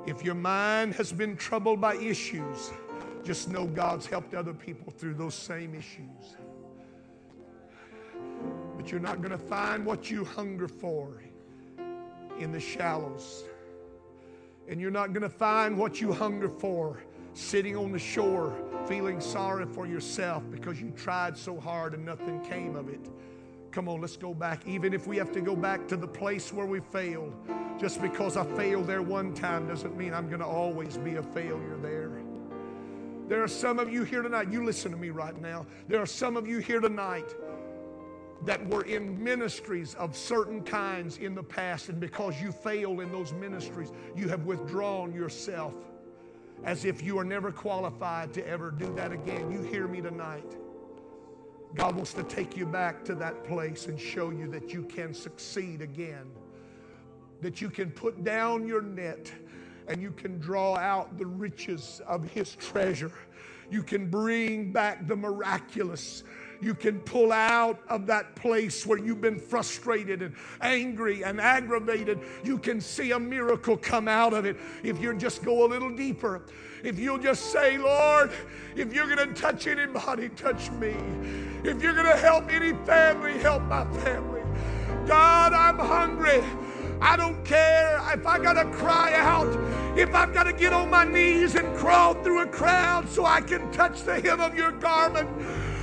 If 0.05 0.25
your 0.25 0.35
mind 0.35 0.95
has 0.95 1.13
been 1.13 1.37
troubled 1.37 1.81
by 1.81 1.95
issues, 1.95 2.73
just 3.23 3.49
know 3.49 3.67
God's 3.67 4.07
helped 4.07 4.35
other 4.35 4.53
people 4.53 4.93
through 4.93 5.15
those 5.15 5.35
same 5.35 5.77
issues. 5.77 6.37
But 8.77 8.91
you're 8.91 9.01
not 9.01 9.19
going 9.19 9.31
to 9.31 9.39
find 9.39 9.87
what 9.87 10.11
you 10.11 10.25
hunger 10.25 10.67
for 10.67 11.23
in 12.41 12.51
the 12.51 12.61
shallows. 12.61 13.45
And 14.69 14.81
you're 14.81 14.91
not 14.91 15.13
going 15.13 15.23
to 15.23 15.29
find 15.29 15.79
what 15.79 16.01
you 16.01 16.13
hunger 16.13 16.49
for 16.49 16.99
sitting 17.33 17.77
on 17.77 17.93
the 17.93 17.99
shore 17.99 18.57
feeling 18.89 19.21
sorry 19.21 19.67
for 19.67 19.87
yourself 19.87 20.43
because 20.51 20.81
you 20.81 20.91
tried 20.91 21.37
so 21.37 21.61
hard 21.61 21.95
and 21.95 22.05
nothing 22.05 22.41
came 22.41 22.75
of 22.75 22.89
it. 22.89 23.09
Come 23.77 23.91
on, 23.91 24.01
let's 24.01 24.17
go 24.17 24.33
back. 24.33 24.67
Even 24.67 24.95
if 24.95 25.07
we 25.07 25.19
have 25.19 25.31
to 25.33 25.43
go 25.43 25.55
back 25.55 25.87
to 25.89 25.99
the 25.99 26.09
place 26.09 26.51
where 26.51 26.65
we 26.65 26.81
failed, 26.81 27.35
just 27.79 28.01
because 28.01 28.39
I 28.39 28.47
failed 28.57 28.87
there 28.87 29.03
one 29.03 29.35
time 29.35 29.69
doesn't 29.69 29.95
mean 29.99 30.15
I'm 30.15 30.29
going 30.29 30.41
to 30.41 30.47
always 30.47 30.97
be 30.97 31.17
a 31.17 31.23
failure 31.23 31.77
there. 31.83 32.11
There 33.29 33.43
are 33.43 33.49
some 33.49 33.79
of 33.79 33.93
you 33.93 34.03
here 34.03 34.23
tonight, 34.23 34.51
you 34.51 34.65
listen 34.65 34.93
to 34.93 34.97
me 34.97 35.11
right 35.11 35.39
now. 35.43 35.67
There 35.89 36.01
are 36.01 36.07
some 36.07 36.39
of 36.39 36.49
you 36.49 36.57
here 36.57 36.81
tonight 36.81 37.35
that 38.47 38.67
were 38.67 38.85
in 38.85 39.23
ministries 39.23 39.93
of 39.97 40.17
certain 40.17 40.63
kinds 40.63 41.19
in 41.19 41.35
the 41.35 41.43
past, 41.43 41.91
and 41.91 42.01
because 42.01 42.41
you 42.41 42.53
failed 42.53 43.03
in 43.03 43.13
those 43.13 43.35
ministries, 43.35 43.93
you 44.17 44.27
have 44.29 44.47
withdrawn 44.47 45.13
yourself 45.13 45.75
as 46.65 46.87
if 46.87 47.03
you 47.03 47.19
are 47.19 47.25
never 47.25 47.53
qualified 47.53 48.33
to 48.33 48.49
ever 48.49 48.71
do 48.71 48.91
that 48.95 49.13
again. 49.13 49.53
You 49.53 49.61
hear 49.61 49.87
me 49.87 50.01
tonight. 50.01 50.57
God 51.77 51.95
wants 51.95 52.15
to 52.15 52.23
take 52.23 52.57
you 52.57 52.65
back 52.65 53.05
to 53.05 53.15
that 53.17 53.45
place 53.45 53.87
and 53.87 54.01
show 54.01 54.31
you 54.31 54.49
that 54.49 54.73
you 54.73 54.83
can 54.83 55.13
succeed 55.13 55.83
again, 55.83 56.31
that 57.43 57.61
you 57.61 57.69
can 57.69 57.91
put 57.91 58.25
down 58.25 58.67
your 58.67 58.81
net 58.81 59.31
and 59.87 60.01
you 60.01 60.11
can 60.11 60.39
draw 60.39 60.77
out 60.77 61.19
the 61.19 61.27
riches 61.27 62.01
of 62.07 62.25
His 62.31 62.57
treasure. 62.57 63.13
You 63.71 63.83
can 63.83 64.09
bring 64.09 64.73
back 64.73 65.07
the 65.07 65.17
miraculous 65.17 66.25
you 66.61 66.75
can 66.75 67.01
pull 67.01 67.33
out 67.33 67.81
of 67.89 68.07
that 68.07 68.35
place 68.37 68.87
where 68.87 68.99
you've 68.99 69.21
been 69.21 69.39
frustrated 69.39 70.23
and 70.23 70.35
angry 70.61 71.25
and 71.25 71.41
aggravated. 71.41 72.21
You 72.45 72.59
can 72.59 72.81
see 72.81 73.13
a 73.13 73.19
miracle 73.19 73.77
come 73.77 74.09
out 74.09 74.33
of 74.33 74.45
it 74.45 74.57
if 74.83 75.01
you 75.01 75.15
just 75.15 75.45
go 75.45 75.67
a 75.67 75.69
little 75.69 75.95
deeper. 75.95 76.43
If 76.83 76.99
you'll 76.99 77.19
just 77.19 77.53
say, 77.53 77.79
Lord, 77.79 78.31
if 78.77 78.93
you're 78.93 79.07
going 79.07 79.29
to 79.29 79.41
touch 79.41 79.67
anybody, 79.67 80.29
touch 80.31 80.71
me. 80.73 80.95
If 81.65 81.83
you're 81.83 81.95
going 81.95 82.07
to 82.07 82.17
help 82.17 82.53
any 82.53 82.73
family, 82.85 83.39
help 83.39 83.63
my 83.63 83.85
family. 83.99 84.43
God, 85.07 85.53
I'm 85.53 85.79
hungry. 85.79 86.43
I 87.01 87.17
don't 87.17 87.45
care 87.45 88.01
if 88.15 88.27
I 88.27 88.39
got 88.39 88.55
to 88.55 88.65
cry 88.71 89.13
out, 89.15 89.99
if 89.99 90.15
I've 90.15 90.33
got 90.33 90.45
to 90.45 90.53
get 90.53 90.73
on 90.73 90.89
my 90.89 91.05
knees 91.05 91.55
and 91.55 91.77
crawl 91.77 92.15
through 92.15 92.43
a 92.43 92.47
crowd 92.47 93.09
so 93.09 93.27
I 93.27 93.41
can 93.41 93.71
touch 93.71 94.03
the 94.03 94.21
hem 94.21 94.41
of 94.41 94.57
your 94.57 94.73
garment. 94.73 95.29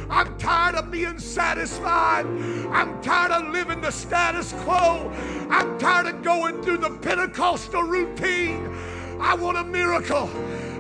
I'm 0.09 0.37
tired 0.37 0.75
of 0.75 0.91
being 0.91 1.19
satisfied. 1.19 2.25
I'm 2.71 3.01
tired 3.01 3.31
of 3.31 3.51
living 3.53 3.81
the 3.81 3.91
status 3.91 4.53
quo. 4.63 5.11
I'm 5.49 5.77
tired 5.79 6.07
of 6.07 6.23
going 6.23 6.61
through 6.61 6.77
the 6.77 6.91
Pentecostal 6.91 7.83
routine. 7.83 8.67
I 9.19 9.35
want 9.35 9.57
a 9.57 9.63
miracle. 9.63 10.29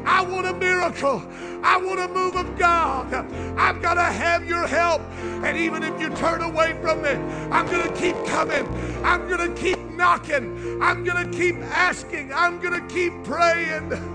I 0.05 0.21
want 0.21 0.47
a 0.47 0.53
miracle. 0.53 1.23
I 1.63 1.77
want 1.77 1.99
a 1.99 2.07
move 2.09 2.35
of 2.35 2.57
God. 2.57 3.13
I've 3.57 3.81
got 3.81 3.93
to 3.95 4.03
have 4.03 4.45
your 4.45 4.67
help. 4.67 5.01
And 5.43 5.57
even 5.57 5.83
if 5.83 5.99
you 5.99 6.09
turn 6.09 6.41
away 6.41 6.77
from 6.81 7.01
me, 7.01 7.11
I'm 7.51 7.65
going 7.67 7.87
to 7.87 7.95
keep 7.99 8.15
coming. 8.25 8.67
I'm 9.03 9.27
going 9.29 9.53
to 9.53 9.61
keep 9.61 9.79
knocking. 9.91 10.81
I'm 10.81 11.03
going 11.03 11.31
to 11.31 11.37
keep 11.37 11.55
asking. 11.57 12.33
I'm 12.33 12.59
going 12.59 12.79
to 12.79 12.93
keep 12.93 13.13
praying. 13.23 14.12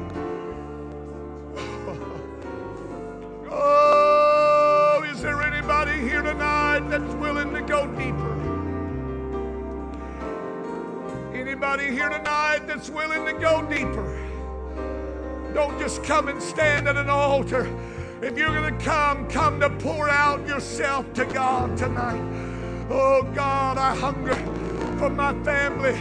That's 6.98 7.14
willing 7.14 7.52
to 7.54 7.61
go 7.62 7.87
deeper? 7.96 8.34
Anybody 11.32 11.90
here 11.90 12.08
tonight 12.08 12.66
that's 12.66 12.90
willing 12.90 13.24
to 13.24 13.32
go 13.34 13.62
deeper? 13.68 14.24
Don't 15.54 15.78
just 15.78 16.02
come 16.02 16.28
and 16.28 16.42
stand 16.42 16.88
at 16.88 16.96
an 16.96 17.08
altar. 17.08 17.68
If 18.20 18.37
you're 18.37 18.52
going 18.52 18.76
to 18.76 18.84
come, 18.84 19.28
come 19.28 19.61
to 19.61 19.70
pour 19.70 20.11
out 20.11 20.46
yourself 20.46 21.12
to 21.14 21.24
God 21.24 21.76
tonight. 21.76 22.20
Oh 22.90 23.22
God, 23.34 23.78
I 23.78 23.94
hunger 23.94 24.34
for 24.98 25.11
my 25.11 25.32
family. 25.44 25.96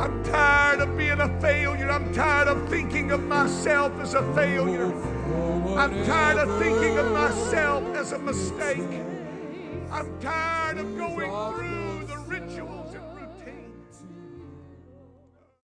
I'm 0.00 0.24
tired 0.24 0.80
of 0.80 0.96
being 0.96 1.20
a 1.20 1.40
failure. 1.40 1.90
I'm 1.90 2.12
tired 2.14 2.48
of 2.48 2.68
thinking 2.68 3.10
of 3.10 3.22
myself 3.24 3.92
as 4.00 4.14
a 4.14 4.22
failure. 4.34 4.92
I'm 5.76 6.04
tired 6.04 6.38
of 6.38 6.58
thinking 6.58 6.98
of 6.98 7.12
myself 7.12 7.84
as 7.94 8.12
a 8.12 8.18
mistake. 8.18 9.13
I'm 9.94 10.18
tired 10.18 10.78
of 10.78 10.96
going 10.96 11.30
through 11.30 11.83